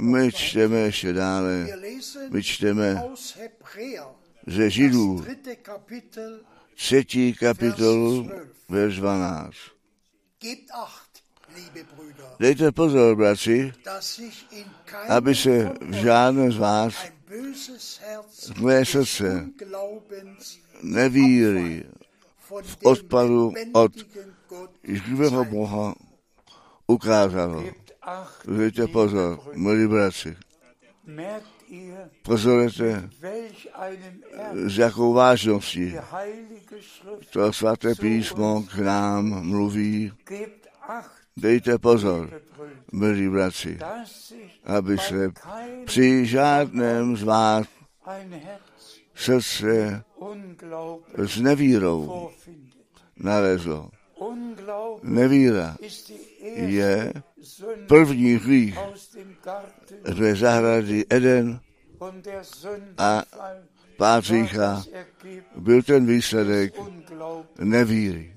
My 0.00 0.32
čteme 0.32 0.78
ještě 0.78 1.12
dále, 1.12 1.66
my 2.30 2.42
čteme 2.42 3.02
ze 4.46 4.70
Židů 4.70 5.24
třetí 6.74 7.34
kapitolu, 7.34 8.30
verš 8.68 8.96
12. 8.96 9.54
Dejte 12.38 12.72
pozor, 12.72 13.16
bratři, 13.16 13.72
aby 15.08 15.34
se 15.34 15.72
v 15.80 15.92
žádném 15.92 16.52
z 16.52 16.56
vás 16.56 16.94
tvé 18.54 18.84
srdce 18.84 19.46
nevíry 20.82 21.84
v 22.60 22.78
odpadu 22.84 23.52
od 23.72 23.92
živého 24.84 25.44
Boha 25.44 25.94
ukázalo. 26.86 27.64
Dejte 28.44 28.86
pozor, 28.86 29.40
milí 29.54 29.86
bratři. 29.86 30.36
Pozorujete, 32.22 33.10
s 34.52 34.78
jakou 34.78 35.12
vážností 35.12 35.94
to 37.30 37.52
svaté 37.52 37.94
písmo 37.94 38.62
k 38.62 38.78
nám 38.78 39.46
mluví. 39.46 40.12
Dejte 41.36 41.78
pozor, 41.78 42.42
milí 42.92 43.28
bratři, 43.28 43.78
aby 44.64 44.98
se 44.98 45.32
při 45.84 46.26
žádném 46.26 47.16
z 47.16 47.22
vás 47.22 47.66
srdce 49.14 50.04
s 51.16 51.40
nevírou 51.40 52.30
nalezlo. 53.16 53.90
Nevíra 55.02 55.76
je 56.54 57.12
první 57.88 58.34
hřích 58.34 58.78
ze 60.04 60.34
zahrady 60.34 61.04
Eden 61.10 61.60
a 62.98 63.22
pátřícha 63.96 64.82
byl 65.56 65.82
ten 65.82 66.06
výsledek 66.06 66.74
nevíry. 67.58 68.36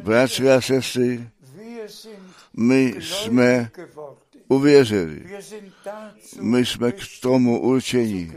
Bratři 0.00 0.50
a 0.50 0.60
sestry, 0.60 1.28
my 2.56 2.94
jsme 3.00 3.70
uvěřili. 4.48 5.26
My 6.40 6.66
jsme 6.66 6.92
k 6.92 6.98
tomu 7.20 7.60
určení 7.60 8.32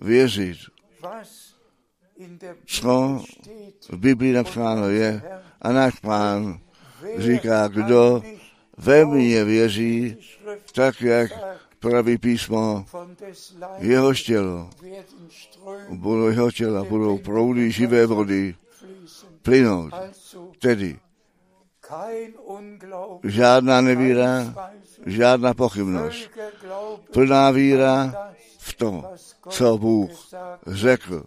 věřit, 0.00 0.58
co 2.66 3.24
v 3.88 3.98
Biblii 3.98 4.32
napsáno 4.32 4.88
je 4.88 5.22
a 5.62 5.72
náš 5.72 5.94
pán 6.00 6.60
říká, 7.16 7.68
kdo 7.68 8.22
ve 8.76 9.04
mně 9.04 9.44
věří, 9.44 10.16
tak 10.74 11.02
jak 11.02 11.30
praví 11.78 12.18
písmo, 12.18 12.86
jeho 13.78 14.14
tělo, 14.14 14.70
budou 15.88 16.26
jeho 16.26 16.50
těla, 16.50 16.84
budou 16.84 17.18
proudy 17.18 17.70
živé 17.70 18.06
vody 18.06 18.54
plynout. 19.42 19.94
Tedy 20.58 20.98
žádná 23.24 23.80
nevíra, 23.80 24.54
žádná 25.06 25.54
pochybnost. 25.54 26.30
Plná 27.12 27.50
víra 27.50 28.14
v 28.58 28.74
to, 28.74 29.04
co 29.48 29.78
Bůh 29.78 30.10
řekl. 30.66 31.26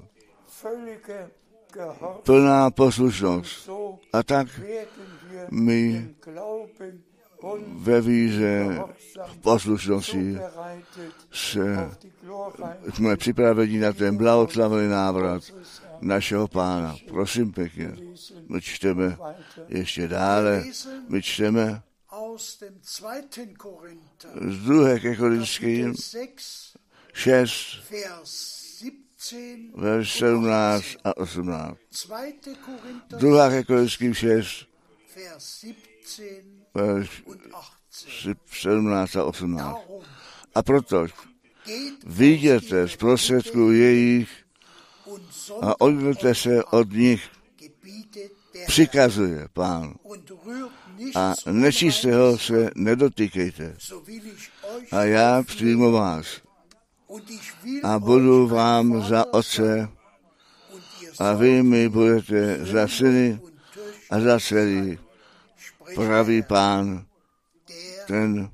Plná 2.23 2.71
poslušnost. 2.71 3.69
A 4.13 4.23
tak 4.23 4.47
my 5.51 6.15
ve 7.67 8.01
víře, 8.01 8.83
v 9.25 9.37
poslušnosti 9.37 10.37
se, 11.31 11.91
jsme 12.93 13.17
připraveni 13.17 13.79
na 13.79 13.93
ten 13.93 14.17
blahoslavný 14.17 14.87
návrat 14.87 15.43
našeho 16.01 16.47
pána. 16.47 16.95
Prosím 17.07 17.51
pěkně, 17.51 17.97
my 18.49 18.61
čteme 18.61 19.17
ještě 19.67 20.07
dále, 20.07 20.63
my 21.07 21.21
čteme 21.21 21.81
z 24.47 24.57
druhé 24.65 24.99
ke 24.99 25.15
Korinským 25.15 25.93
6, 27.13 27.91
verš 29.75 30.11
17 30.11 30.85
a 31.03 31.17
18. 31.17 31.77
Druhá 33.17 33.49
ke 33.49 33.63
Korinským 33.63 34.13
6, 34.13 34.65
verš 36.73 37.23
17 38.45 39.15
a 39.15 39.23
18. 39.23 39.77
A 40.55 40.63
proto 40.63 41.07
viděte 42.05 42.87
z 42.87 42.95
prostředků 42.95 43.71
jejich 43.71 44.29
a 45.61 45.81
odvrte 45.81 46.35
se 46.35 46.63
od 46.63 46.91
nich, 46.91 47.29
přikazuje 48.67 49.47
pán. 49.53 49.95
A 51.15 51.33
nečistého 51.51 52.37
se 52.37 52.69
nedotýkejte. 52.75 53.77
A 54.91 55.03
já 55.03 55.43
přijmu 55.43 55.91
vás. 55.91 56.44
A 57.83 57.99
budu 57.99 58.47
vám 58.47 59.01
za 59.01 59.33
otce 59.33 59.89
a 61.19 61.33
vy 61.33 61.63
mi 61.63 61.89
budete 61.89 62.65
za 62.65 62.87
syny 62.87 63.39
a 64.09 64.19
za 64.19 64.39
dcery, 64.39 64.99
pravý 65.95 66.41
pán, 66.41 67.05
ten 68.07 68.49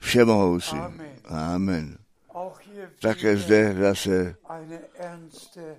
všemohoucí. 0.00 0.76
Amen. 1.24 1.98
Také 3.00 3.36
zde 3.36 3.76
zase 3.80 4.36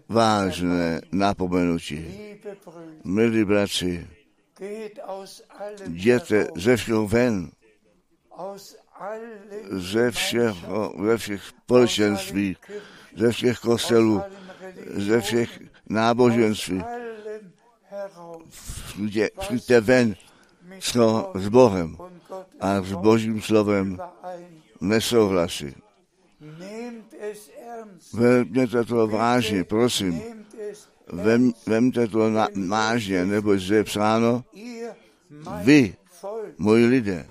vážné 0.10 1.02
napomenutí. 1.12 2.06
Milí 3.04 3.46
bratři, 3.46 4.08
jděte 5.88 6.48
ze 6.56 6.78
všeho 6.78 7.08
ven, 7.08 7.52
ze 9.70 10.12
všeho, 10.12 10.94
ze 11.06 11.18
všech 11.18 11.44
společenství, 11.44 12.58
ze 13.16 13.32
všech 13.32 13.60
kostelů, 13.60 14.22
ze 14.88 15.22
všech 15.22 15.60
náboženství. 15.90 16.84
Přijďte 19.40 19.82
ven 19.82 20.16
co 20.80 21.32
s 21.36 21.50
Bohem 21.50 21.98
a 22.60 22.82
s 22.82 22.94
Božím 22.94 23.42
slovem 23.42 23.98
nesouhlasí. 24.82 25.76
Vezměte 28.14 28.84
to 28.84 29.08
vážně, 29.08 29.64
prosím. 29.64 30.22
Vem, 31.12 31.54
vemte 31.68 32.08
to 32.08 32.30
na, 32.30 32.48
vážně, 32.68 33.26
nebo 33.26 33.54
je 33.54 33.84
psáno, 33.84 34.44
vy, 35.64 35.96
moji 36.58 36.86
lidé, 36.86 37.28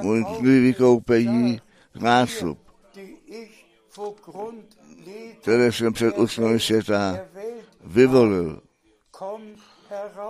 můj 0.00 0.60
vykoupení 0.60 1.60
nástup, 1.94 2.58
které 5.40 5.72
jsem 5.72 5.92
před 5.92 6.18
úsmem 6.18 6.60
světa 6.60 7.18
vyvolil. 7.84 8.62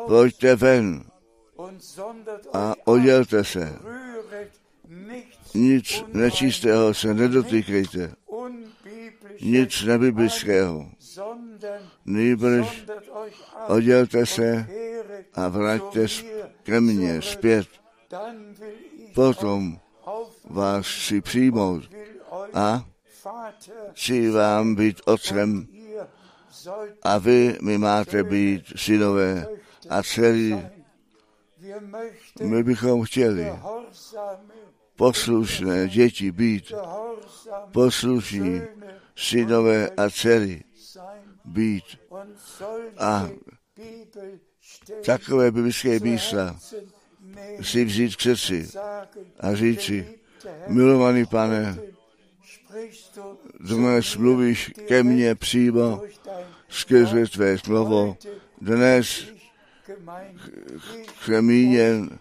Pojďte 0.06 0.56
ven 0.56 1.04
a 2.52 2.74
oddělte 2.84 3.44
se. 3.44 3.78
Nic 5.54 6.04
nečistého 6.12 6.94
se 6.94 7.14
nedotýkejte. 7.14 8.12
Nic 9.40 9.82
nebiblického. 9.84 10.90
Nýbrž 12.04 12.84
oddělte 13.66 14.26
se 14.26 14.66
a 15.34 15.48
vraťte 15.48 16.06
ke 16.62 16.80
mně 16.80 17.22
zpět. 17.22 17.66
Potom 19.14 19.78
vás 20.44 20.86
chci 20.86 21.20
přijmout 21.20 21.82
a 22.54 22.84
chci 23.92 24.30
vám 24.30 24.74
být 24.74 25.00
otcem 25.04 25.66
a 27.02 27.18
vy 27.18 27.58
mi 27.62 27.78
máte 27.78 28.22
být 28.22 28.64
synové 28.76 29.46
a 29.90 30.02
dcery. 30.02 30.70
My 32.42 32.62
bychom 32.62 33.04
chtěli 33.04 33.52
poslušné 34.96 35.88
děti 35.88 36.32
být, 36.32 36.72
poslušní 37.72 38.62
synové 39.16 39.90
a 39.90 40.10
dcery 40.10 40.64
být. 41.44 41.84
A 42.98 43.28
takové 45.06 45.50
biblické 45.50 46.00
místa 46.00 46.56
si 47.60 47.84
vzít 47.84 48.16
k 48.16 48.20
srdci 48.20 48.68
a 49.40 49.54
říci, 49.54 50.18
milovaný 50.68 51.26
pane, 51.26 51.78
dnes 53.60 54.16
mluvíš 54.16 54.72
ke 54.88 55.02
mně 55.02 55.34
přímo 55.34 56.02
skrze 56.68 57.26
tvé 57.26 57.58
slovo. 57.58 58.16
Dnes 58.60 59.26
přemíněn, 61.20 62.18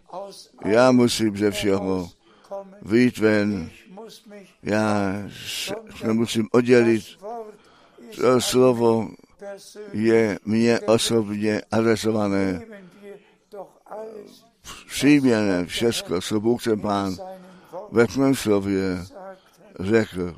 já 0.66 0.92
musím 0.92 1.38
ze 1.38 1.52
všeho 1.52 2.10
vyjít 2.82 3.18
ven, 3.18 3.70
já 4.64 5.14
se 6.02 6.14
musím 6.14 6.48
oddělit. 6.52 7.04
To 8.22 8.42
slovo 8.42 9.10
je 9.94 10.40
mně 10.46 10.80
osobně 10.80 11.62
adresované. 11.72 12.66
Přijměné 14.88 15.66
všechno, 15.66 16.22
co 16.22 16.40
Bůh 16.40 16.64
ten 16.64 16.80
Pán 16.80 17.16
ve 17.92 18.08
tvém 18.08 18.36
slově 18.36 19.06
řekl, 19.80 20.36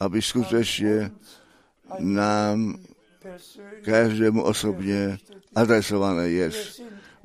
aby 0.00 0.22
skutečně 0.22 1.10
nám 1.98 2.78
každému 3.84 4.42
osobně 4.42 5.18
adresované 5.54 6.28
je. 6.28 6.50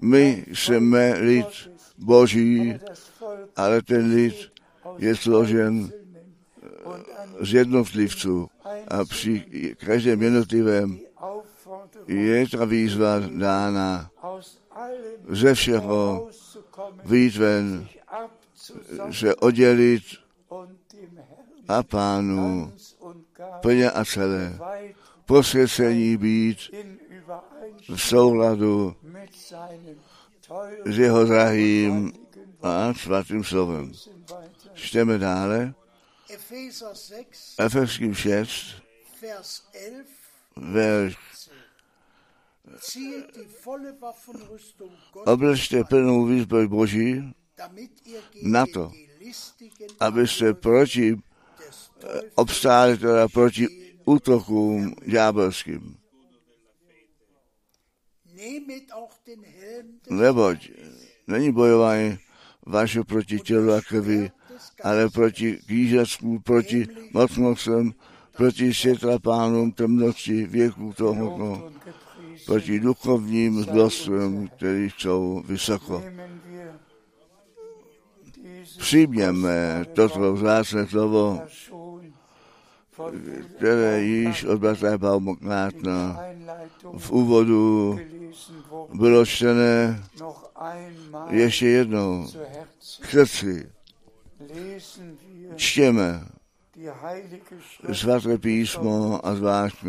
My 0.01 0.45
jsme 0.53 1.13
lid 1.19 1.47
Boží, 1.97 2.79
ale 3.55 3.81
ten 3.81 4.13
lid 4.13 4.51
je 4.97 5.15
složen 5.15 5.91
z 7.41 7.53
jednotlivců 7.53 8.49
a 8.87 9.05
při 9.05 9.45
každém 9.85 10.21
jednotlivém 10.21 10.99
je 12.07 12.49
ta 12.49 12.65
výzva 12.65 13.19
dána 13.19 14.11
ze 15.29 15.53
všeho 15.53 16.29
vyjít 17.03 17.35
ven, 17.35 17.87
se 19.11 19.35
oddělit 19.35 20.03
a 21.67 21.83
pánu 21.83 22.73
plně 23.61 23.91
a 23.91 24.05
celé 24.05 24.59
posvěcení 25.25 26.17
být 26.17 26.57
v 27.89 27.97
souladu 27.97 28.95
s 30.85 30.97
jeho 30.97 31.25
drahým 31.25 32.13
a 32.61 32.93
svatým 32.93 33.43
slovem. 33.43 33.91
Čteme 34.73 35.17
dále. 35.17 35.73
Efeským 37.57 38.13
6, 38.13 38.83
verš 40.55 41.17
Oblečte 45.25 45.83
plnou 45.83 46.25
výzbroj 46.25 46.67
Boží 46.67 47.33
na 48.43 48.65
to, 48.73 48.91
abyste 49.99 50.53
proti 50.53 51.15
obstáli 52.35 52.97
teda 52.97 53.27
proti 53.27 53.67
útokům 54.05 54.95
ďábelským. 55.05 55.97
Neboť 60.09 60.69
není 61.27 61.51
bojování 61.51 62.17
vaše 62.65 63.03
proti 63.03 63.39
tělu 63.39 63.73
a 63.73 63.81
krvi, 63.81 64.31
ale 64.83 65.09
proti 65.09 65.55
knížecku, 65.65 66.39
proti 66.39 66.87
mocnostem, 67.13 67.93
proti 68.31 68.73
světla 68.73 69.19
pánům 69.19 69.71
temnosti 69.71 70.45
věku 70.45 70.93
tohoto, 70.97 71.71
proti 72.47 72.79
duchovním 72.79 73.63
zblostvem, 73.63 74.47
který 74.47 74.89
jsou 74.97 75.43
vysoko. 75.47 76.03
Přijměme 78.77 79.85
toto 79.93 80.33
vzácné 80.33 80.87
slovo, 80.87 81.41
které 83.57 84.03
již 84.03 84.43
od 84.43 84.59
bratra 84.59 84.97
Baumgartna 84.97 86.19
v 86.97 87.11
úvodu 87.11 87.99
bylo 88.93 89.25
čtené 89.25 90.03
ještě 91.29 91.67
jednou 91.67 92.27
k 93.01 93.09
srdci. 93.09 93.69
Čtěme 95.55 96.36
svaté 97.93 98.37
písmo 98.37 99.25
a 99.25 99.35
zvláště 99.35 99.87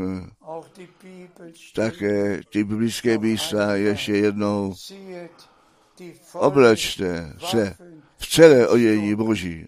také 1.75 2.41
ty 2.53 2.65
biblické 2.65 3.19
místa 3.19 3.75
ještě 3.75 4.13
jednou. 4.13 4.75
oblečte 6.33 7.33
se 7.51 7.75
v 8.19 8.27
celé 8.27 8.69
odění 8.69 9.15
Boží. 9.15 9.67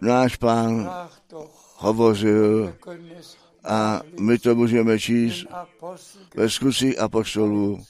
Náš 0.00 0.36
pán 0.36 0.90
hovořil 1.76 2.74
a 3.64 4.00
my 4.20 4.38
to 4.38 4.54
můžeme 4.54 4.98
číst 4.98 5.46
ve 6.36 6.50
zkusích 6.50 6.98
apostolů. 6.98 7.84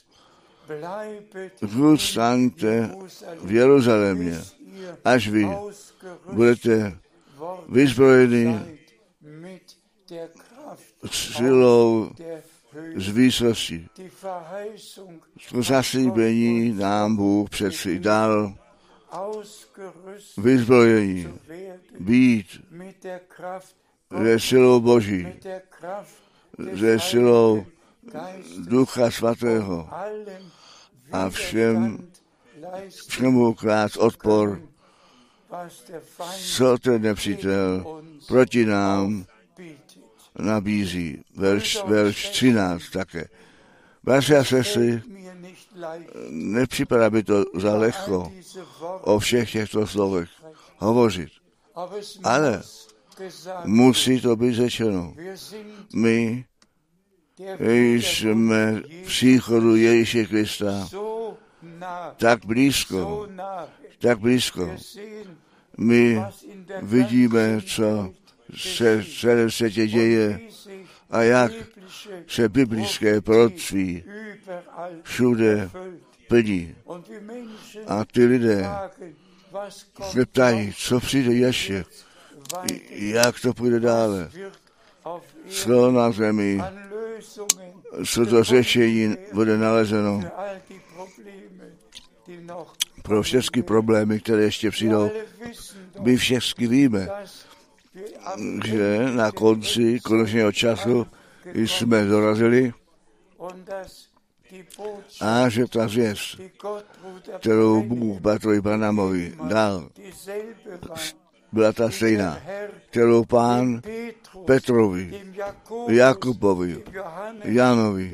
Zůstaňte 1.61 2.95
v 3.43 3.51
Jeruzalémě, 3.51 4.41
až 5.05 5.27
vy 5.27 5.47
budete 6.31 6.97
vyzbrojeni 7.69 8.59
silou 11.11 12.11
z 12.95 13.09
výsosti. 13.09 13.87
To 15.51 15.63
zaslíbení 15.63 16.73
nám 16.73 17.15
Bůh 17.15 17.49
přeci 17.49 17.99
dal 17.99 18.55
vyzbrojení, 20.37 21.39
být 21.99 22.47
ze 24.23 24.39
silou 24.39 24.79
Boží, 24.79 25.27
ze 26.73 26.99
silou 26.99 27.65
Ducha 28.57 29.11
Svatého 29.11 29.89
a 31.11 31.29
všem, 31.29 32.07
všemu 33.07 33.53
krát 33.53 33.97
odpor, 33.97 34.61
co 36.55 36.77
ten 36.77 37.01
nepřítel 37.01 37.85
proti 38.27 38.65
nám 38.65 39.25
nabízí. 40.39 41.23
Verš, 41.35 41.83
verš 41.85 42.29
13 42.29 42.83
také. 42.89 43.27
Vaše 44.03 44.37
a 44.37 44.43
sestry, 44.43 45.01
nepřipadá 46.29 47.09
by 47.09 47.23
to 47.23 47.43
za 47.55 47.75
lehko 47.75 48.31
o 49.01 49.19
všech 49.19 49.51
těchto 49.51 49.87
slovech 49.87 50.29
hovořit. 50.77 51.29
Ale 52.23 52.61
musí 53.65 54.21
to 54.21 54.35
být 54.35 54.53
řečeno. 54.53 55.13
My 55.93 56.45
jsme 57.95 58.81
v 59.03 59.05
příchodu 59.05 59.75
Ježíše 59.75 60.25
Krista 60.25 60.87
tak 62.17 62.45
blízko, 62.45 63.27
tak 63.99 64.19
blízko. 64.19 64.75
My 65.77 66.21
vidíme, 66.81 67.61
co 67.61 68.13
se 68.57 69.01
v 69.01 69.19
celém 69.19 69.51
světě 69.51 69.87
děje 69.87 70.39
a 71.09 71.23
jak 71.23 71.51
se 72.27 72.49
biblické 72.49 73.21
proroctví 73.21 74.03
všude 75.03 75.69
plní. 76.27 76.75
A 77.87 78.05
ty 78.05 78.25
lidé 78.25 78.65
se 80.11 80.25
ptají, 80.25 80.73
co 80.77 80.99
přijde 80.99 81.33
ještě, 81.33 81.85
jak 82.89 83.39
to 83.39 83.53
půjde 83.53 83.79
dále, 83.79 84.29
co 85.47 85.91
na 85.91 86.11
zemi, 86.11 86.61
co 88.05 88.25
to 88.25 88.43
řešení 88.43 89.15
bude 89.33 89.57
nalezeno 89.57 90.21
pro 93.01 93.23
všechny 93.23 93.63
problémy, 93.63 94.19
které 94.19 94.43
ještě 94.43 94.71
přijdou. 94.71 95.11
My 95.99 96.17
všichni 96.17 96.67
víme, 96.67 97.09
že 98.65 99.11
na 99.11 99.31
konci 99.31 99.99
konečného 99.99 100.51
času 100.51 101.07
jsme 101.53 102.05
dorazili 102.05 102.73
a 105.21 105.49
že 105.49 105.65
ta 105.67 105.87
zvěst, 105.87 106.41
kterou 107.39 107.83
Bůh 107.83 108.19
Batrovi 108.19 108.61
Branamovi 108.61 109.35
dal, 109.43 109.89
byla 111.51 111.71
ta 111.71 111.89
stejná, 111.89 112.39
kterou 112.89 113.25
pán 113.25 113.81
Petrovi, 114.45 115.33
Jakubovi, 115.87 116.83
Janovi, 117.43 118.11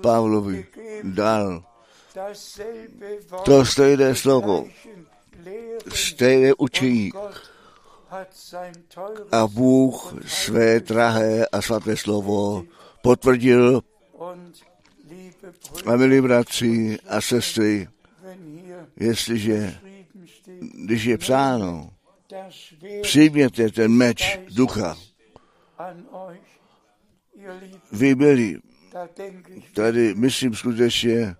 Pavlovi 0.00 0.66
dal. 1.02 1.64
To 3.44 3.64
stejné 3.64 4.14
slovo, 4.14 4.66
stejné 5.94 6.52
učení. 6.58 7.12
A 9.32 9.46
Bůh 9.46 10.14
své 10.26 10.80
drahé 10.80 11.46
a 11.46 11.62
svaté 11.62 11.96
slovo 11.96 12.64
potvrdil. 13.02 13.82
A 15.86 15.96
milí 15.96 16.20
bratři 16.20 16.98
a 17.08 17.20
sestry, 17.20 17.88
jestliže, 18.96 19.78
když 20.84 21.04
je 21.04 21.18
psáno, 21.18 21.90
přijměte 23.02 23.70
ten 23.70 23.92
meč 23.92 24.38
ducha, 24.48 24.96
vy 27.92 28.14
byli, 28.14 28.58
tady 29.74 30.14
myslím 30.14 30.54
skutečně 30.54 31.36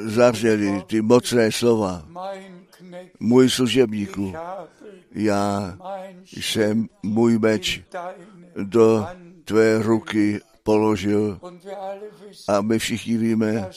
zavřeli 0.05 0.83
ty 0.87 1.03
mocné 1.03 1.53
slova. 1.53 2.07
Můj 3.21 3.51
služebníku, 3.51 4.35
já 5.13 5.77
jsem 6.25 6.89
můj 7.03 7.39
meč 7.39 7.83
do 8.57 9.07
tvé 9.45 9.83
ruky 9.83 10.41
položil 10.63 11.41
a 12.49 12.61
my 12.61 12.79
všichni 12.79 13.17
víme, 13.17 13.71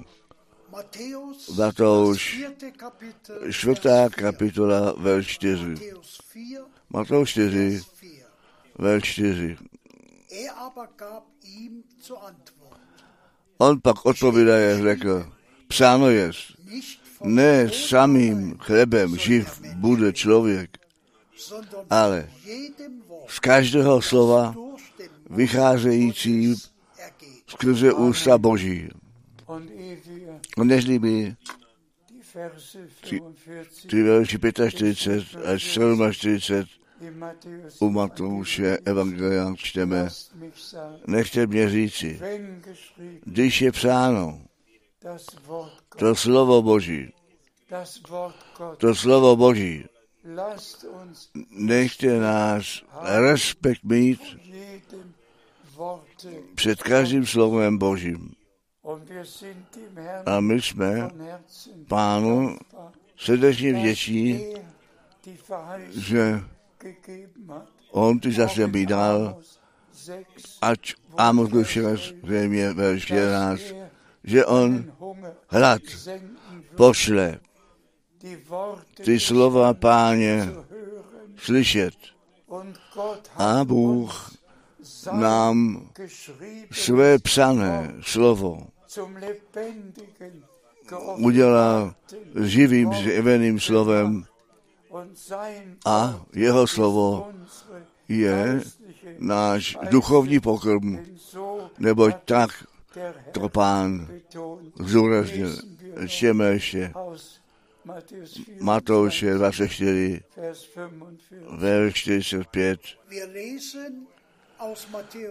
Matouš, 1.57 2.45
čtvrtá 3.51 4.09
kapitola, 4.09 4.95
verš 4.99 5.27
4. 5.27 5.75
Matouš 6.91 7.31
4, 7.31 7.92
verš 8.79 9.13
4. 9.13 9.57
On 13.59 13.81
pak 13.81 14.07
odpovídaje 14.07 14.83
řekl, 14.83 15.33
psáno 15.69 16.11
je, 16.11 16.31
ne 17.25 17.71
samým 17.71 18.59
chlebem 18.59 19.17
živ 19.17 19.61
bude 19.75 20.13
člověk, 20.13 20.79
ale 21.91 22.31
z 23.29 23.39
každého 23.39 24.03
slova 24.03 24.55
vycházející 25.31 26.55
skrze 27.47 27.93
ústa 27.93 28.39
Boží. 28.39 28.89
On 30.57 30.67
nežli 30.67 30.99
by 30.99 31.37
ty 33.87 34.03
verši 34.03 34.39
45 34.39 34.61
až 35.45 35.63
47 35.63 36.03
u 37.81 37.91
Matouše 37.91 38.79
Evangelia 38.85 39.55
čteme, 39.57 40.09
nechte 41.07 41.47
mě 41.47 41.71
říci, 41.71 42.21
když 43.25 43.63
je 43.63 43.73
psáno, 43.73 44.43
to 45.97 46.15
slovo 46.15 46.63
Boží, 46.63 47.13
to 48.77 48.95
slovo 48.95 49.37
Boží, 49.37 49.85
nechte 51.51 52.19
nás 52.19 52.83
respekt 53.03 53.85
mít 53.85 54.21
před 56.55 56.83
každým 56.83 57.27
slovem 57.27 57.79
Božím. 57.79 58.35
A 60.27 60.41
my 60.41 60.63
jsme 60.63 61.11
pánu 61.89 62.59
srdečně 63.17 63.73
vděční, 63.73 64.55
že 65.91 66.41
on 67.93 68.19
ty 68.19 68.33
zase 68.33 68.67
mi 68.67 68.87
dal, 68.87 69.39
ať 70.61 70.95
Amos 71.17 71.51
byl 71.51 71.65
zřejmě 71.65 72.73
verš 72.73 73.11
11, 73.11 73.63
že 74.25 74.47
on 74.47 74.93
hlad 75.49 75.83
pošle 76.77 77.41
ty 79.05 79.21
slova 79.21 79.75
páně 79.75 80.49
slyšet. 81.37 81.95
A 83.37 83.65
Bůh 83.65 84.33
nám 85.13 85.89
své 86.71 87.19
psané 87.19 87.95
slovo 88.01 88.67
udělal 91.17 91.95
živým, 92.45 92.93
živeným 92.93 93.61
slovem 93.61 94.25
a 95.87 96.21
jeho 96.33 96.67
slovo 96.67 97.33
je 98.09 98.61
náš 99.19 99.77
duchovní 99.91 100.41
pokrm, 100.41 100.99
neboť 101.79 102.15
tak 102.25 102.51
to 103.33 103.49
pán 103.49 104.09
zúraznil. 104.77 105.57
Čtěme 106.07 106.47
ještě 106.49 106.93
Matouše 108.61 109.35
24, 109.35 110.21
verš 111.51 111.95
45. 111.95 112.81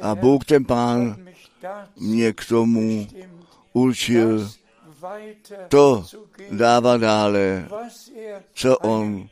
A 0.01 0.15
Bůh 0.15 0.45
ten 0.45 0.65
pán 0.65 1.15
mě 1.99 2.33
k 2.33 2.45
tomu 2.45 3.07
určil 3.73 4.51
to 5.67 6.05
dává 6.51 6.97
dále, 6.97 7.67
co 8.53 8.77
on 8.77 9.27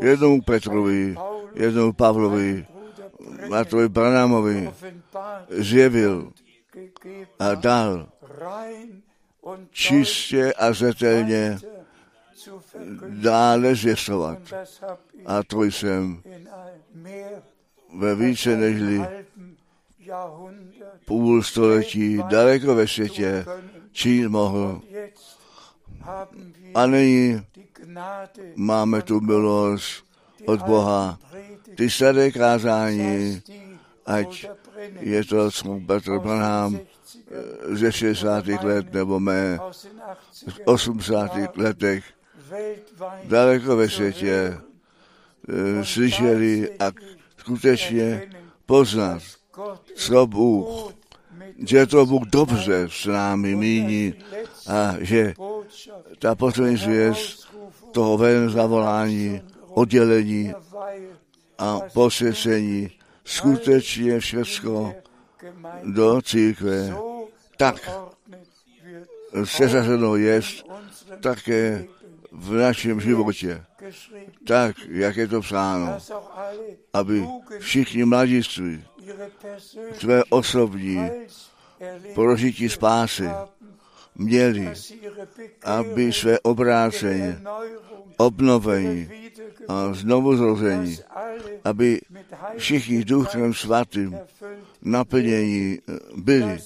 jednou 0.00 0.40
Petrovi, 0.40 1.16
jednou 1.54 1.92
Pavlovi, 1.92 2.66
Matrovi 3.48 3.88
Branámovi 3.88 4.70
zjevil 5.50 6.32
a 7.38 7.54
dal 7.54 8.08
čistě 9.70 10.52
a 10.52 10.72
zetelně 10.72 11.58
dále 13.08 13.74
zvěstovat. 13.74 14.38
A 15.26 15.42
to 15.42 15.62
jsem 15.62 16.22
ve 17.94 18.14
více 18.14 18.56
nežli 18.56 19.02
půl 21.04 21.42
století 21.42 22.22
daleko 22.28 22.74
ve 22.74 22.88
světě 22.88 23.46
činit 23.92 24.28
mohl. 24.28 24.80
A 26.74 26.86
nyní 26.86 27.42
máme 28.56 29.02
tu 29.02 29.20
milost 29.20 30.04
od 30.46 30.62
Boha. 30.62 31.18
Ty 31.76 31.90
staré 31.90 32.30
kázání, 32.30 33.42
ať 34.06 34.46
je 35.00 35.24
to 35.24 35.50
Petr 35.86 36.18
Branham 36.18 36.80
ze 37.72 37.92
60. 37.92 38.46
let 38.62 38.92
nebo 38.92 39.20
mé 39.20 39.58
80. 40.64 41.30
letech, 41.56 42.04
daleko 43.24 43.76
ve 43.76 43.88
světě 43.88 44.58
slyšeli 45.82 46.78
a 46.78 46.92
skutečně 47.36 48.30
poznat, 48.66 49.22
co 49.94 50.26
Bůh, 50.26 50.92
že 51.58 51.86
to 51.86 52.06
Bůh 52.06 52.22
dobře 52.22 52.88
s 52.90 53.06
námi 53.06 53.54
míní 53.54 54.14
a 54.66 54.94
že 55.00 55.34
ta 56.18 56.34
poslední 56.34 56.76
zvěst 56.76 57.48
toho 57.92 58.18
ven 58.18 58.50
zavolání, 58.50 59.42
oddělení 59.68 60.52
a 61.58 61.80
posvěcení 61.92 62.90
skutečně 63.24 64.20
všechno 64.20 64.94
do 65.84 66.22
církve 66.22 66.94
tak 67.56 67.90
seřazeno 69.44 70.16
jest 70.16 70.64
také 71.20 71.84
v 72.32 72.52
našem 72.52 73.00
životě. 73.00 73.64
Tak, 74.46 74.76
jak 74.88 75.16
je 75.16 75.28
to 75.28 75.40
psáno, 75.40 75.98
aby 76.92 77.26
všichni 77.58 78.04
mladiství 78.04 78.84
své 79.98 80.24
osobní 80.24 81.10
prožití 82.14 82.68
spásy 82.68 83.28
měli, 84.14 84.72
aby 85.64 86.12
své 86.12 86.40
obrácení, 86.40 87.36
obnovení 88.16 89.10
a 89.68 89.92
znovu 89.92 90.36
zrození, 90.36 90.98
aby 91.64 92.00
všichni 92.56 93.04
duchem 93.04 93.54
svatým 93.54 94.18
naplnění 94.82 95.78
byli, 96.16 96.58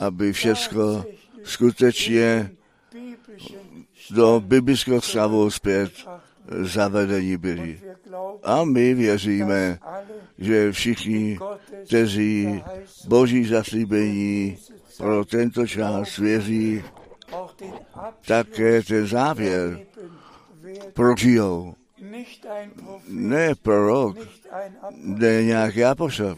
aby 0.00 0.32
všechno 0.32 1.04
skutečně 1.44 2.50
do 4.10 4.42
biblického 4.46 5.00
stavu 5.00 5.50
zpět 5.50 5.92
zavedení 6.62 7.36
byli. 7.36 7.80
A 8.42 8.64
my 8.64 8.94
věříme, 8.94 9.78
že 10.38 10.72
všichni, 10.72 11.38
kteří 11.86 12.62
Boží 13.06 13.44
zaslíbení 13.44 14.58
pro 14.96 15.24
tento 15.24 15.66
čas 15.66 16.16
věří, 16.16 16.82
také 18.26 18.82
ten 18.82 19.06
závěr 19.06 19.80
prožijou. 20.92 21.74
Ne 23.08 23.54
prorok, 23.54 24.16
ne 24.96 25.44
nějaký 25.44 25.84
apostol. 25.84 26.36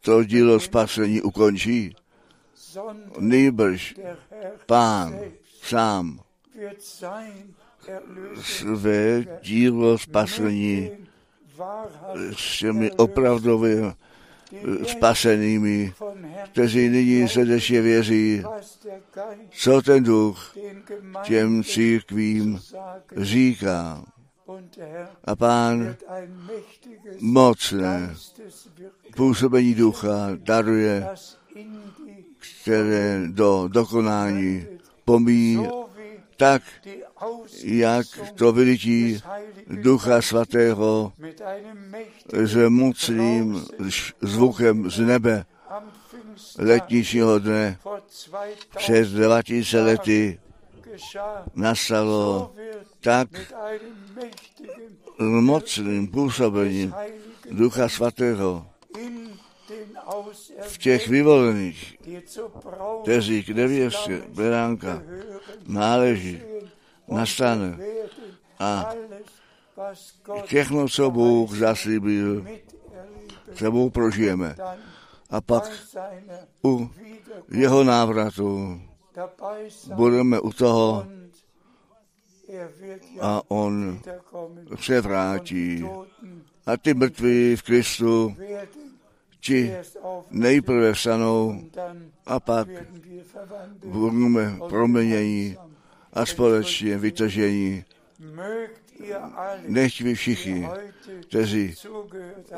To 0.00 0.24
dílo 0.24 0.60
spasení 0.60 1.22
ukončí. 1.22 1.96
Nejbrž 3.18 3.94
pán 4.66 5.20
sám 5.62 6.20
své 8.42 9.24
dílo 9.42 9.98
spasení 9.98 10.90
s 12.36 12.58
těmi 12.58 12.92
opravdovými 12.92 13.92
spasenými, 14.86 15.94
kteří 16.44 16.88
nyní 16.88 17.28
srdečně 17.28 17.80
věří, 17.80 18.42
co 19.50 19.82
ten 19.82 20.04
duch 20.04 20.56
těm 21.22 21.64
církvím 21.64 22.60
říká. 23.16 24.04
A 25.24 25.36
pán 25.36 25.96
mocné 27.20 28.14
působení 29.16 29.74
ducha 29.74 30.30
daruje, 30.34 31.08
které 32.62 33.28
do 33.28 33.68
dokonání 33.68 34.66
pomíjí 35.04 35.68
tak, 36.36 36.62
jak 37.64 38.06
to 38.34 38.52
vylití 38.52 39.22
Ducha 39.66 40.22
Svatého 40.22 41.12
s 42.32 42.68
mocným 42.68 43.64
zvukem 44.20 44.90
z 44.90 44.98
nebe. 44.98 45.44
letničního 46.58 47.38
dne 47.38 47.78
před 48.76 49.08
2000 49.08 49.80
lety 49.82 50.38
nastalo 51.54 52.52
tak 53.00 53.28
mocným 55.18 56.08
působením 56.08 56.94
Ducha 57.50 57.88
Svatého 57.88 58.66
v 60.60 60.78
těch 60.78 61.08
vyvolených, 61.08 61.96
kteří 63.02 63.44
k 63.44 63.48
nevěstě 63.48 64.22
Beránka 64.28 65.02
náleží, 65.66 66.42
nastane. 67.08 67.78
A 68.58 68.94
všechno, 70.44 70.88
co 70.88 71.10
Bůh 71.10 71.56
zaslíbil, 71.56 72.46
sebou 73.54 73.90
prožijeme. 73.90 74.56
A 75.30 75.40
pak 75.40 75.70
u 76.64 76.90
jeho 77.50 77.84
návratu 77.84 78.80
budeme 79.94 80.40
u 80.40 80.52
toho 80.52 81.06
a 83.20 83.42
on 83.48 84.00
se 84.80 85.00
vrátí. 85.00 85.84
A 86.66 86.76
ty 86.76 86.94
mrtví 86.94 87.56
v 87.56 87.62
Kristu 87.62 88.36
ti 89.40 89.74
nejprve 90.30 90.92
vstanou 90.92 91.60
a 92.26 92.40
pak 92.40 92.68
budeme 93.84 94.58
proměnění 94.68 95.56
a 96.12 96.26
společně 96.26 96.98
vytažení. 96.98 97.84
Nechť 99.68 100.00
vy 100.00 100.14
všichni, 100.14 100.68
kteří 101.28 101.74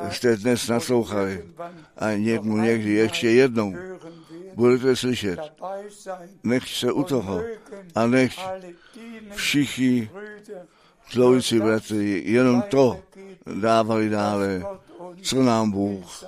jste 0.09 0.37
dnes 0.37 0.67
naslouchali 0.67 1.45
a 1.97 2.11
někmu 2.11 2.57
někdy 2.57 2.91
ještě 2.91 3.29
jednou 3.29 3.75
budete 4.55 4.95
slyšet, 4.95 5.39
nechť 6.43 6.79
se 6.79 6.91
u 6.91 7.03
toho 7.03 7.41
a 7.95 8.07
nechť 8.07 8.39
všichni 9.35 10.09
sloužící 11.09 11.59
bratři 11.59 12.23
jenom 12.25 12.61
to 12.61 12.99
dávali 13.61 14.09
dále, 14.09 14.63
co 15.21 15.43
nám 15.43 15.71
Bůh 15.71 16.23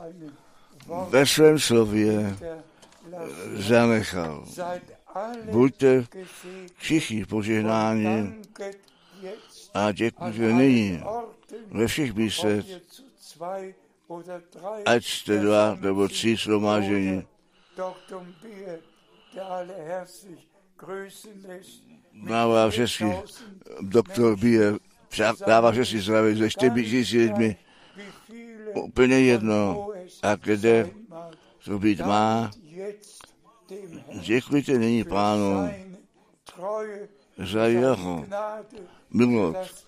ve 1.09 1.25
svém 1.25 1.59
slově 1.59 2.35
zanechal. 3.53 4.45
Buďte 5.51 6.05
všichni 6.77 7.25
požehnáni 7.25 8.33
a 9.73 9.91
děkujte 9.91 10.53
nyní 10.53 11.03
ve 11.71 11.87
všech 11.87 12.15
místech, 12.15 12.65
ať 14.85 15.05
jste 15.05 15.39
dva 15.39 15.77
nebo 15.81 16.07
tři 16.07 16.35
shromážení. 16.35 17.27
Dává 22.13 22.69
všechny, 22.69 23.21
doktor 23.81 24.39
Bier 24.39 24.79
dává 25.47 25.71
všechny 25.71 25.99
zdraví 25.99 26.35
ze 26.35 26.49
čtyřmi 26.49 26.81
lidmi, 27.17 27.55
úplně 28.73 29.19
jedno, 29.19 29.89
a 30.23 30.35
kde 30.35 30.89
to 31.65 31.79
být 31.79 31.99
má. 31.99 32.51
Děkujte 34.21 34.77
nyní 34.77 35.03
pánu 35.03 35.69
za 37.37 37.65
jeho 37.65 38.25
milost, 39.13 39.85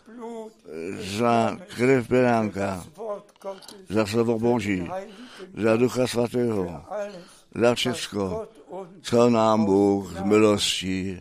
za 1.18 1.58
krev 1.76 2.08
beránka, 2.10 2.84
za 3.90 4.06
slovo 4.06 4.40
Boží, 4.40 4.90
za 5.54 5.78
Ducha 5.78 6.08
Svatého, 6.08 6.86
za 7.56 7.76
všechno, 7.76 8.48
co 9.02 9.30
nám 9.30 9.66
Bůh 9.66 10.14
z 10.14 10.22
milostí 10.22 11.20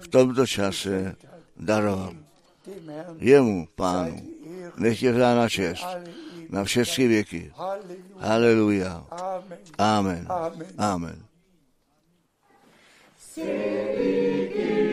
v 0.00 0.08
tomto 0.08 0.46
čase 0.46 1.16
daroval. 1.56 2.14
Jemu, 3.18 3.68
pánu, 3.74 4.22
nech 4.76 5.02
je 5.02 5.12
na 5.12 5.48
čest 5.48 5.86
na 6.48 6.64
všechny 6.64 7.08
věky. 7.08 7.52
Haleluja. 8.18 9.06
Amen. 9.78 10.26
Amen. 10.78 11.24
Selig 13.34 14.54
ist 14.54 14.83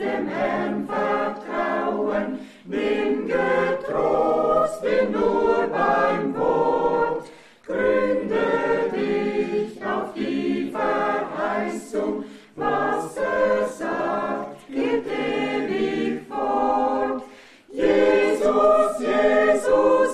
dem 0.00 0.26
Herrn 0.28 0.88
vertrauen, 0.88 2.38
bin 2.64 3.26
getrost 3.28 4.82
bin 4.82 5.12
nur 5.12 5.66
beim 5.68 6.36
Wort. 6.36 7.24
Gründe 7.66 8.90
dich 8.92 9.84
auf 9.84 10.14
die 10.14 10.72
Verheißung, 10.72 12.24
was 12.56 13.16
er 13.16 13.68
sagt, 13.68 14.66
geht 14.68 15.04
ewig 15.06 16.26
fort. 16.28 17.22
Jesus, 17.70 19.00
Jesus, 19.00 20.09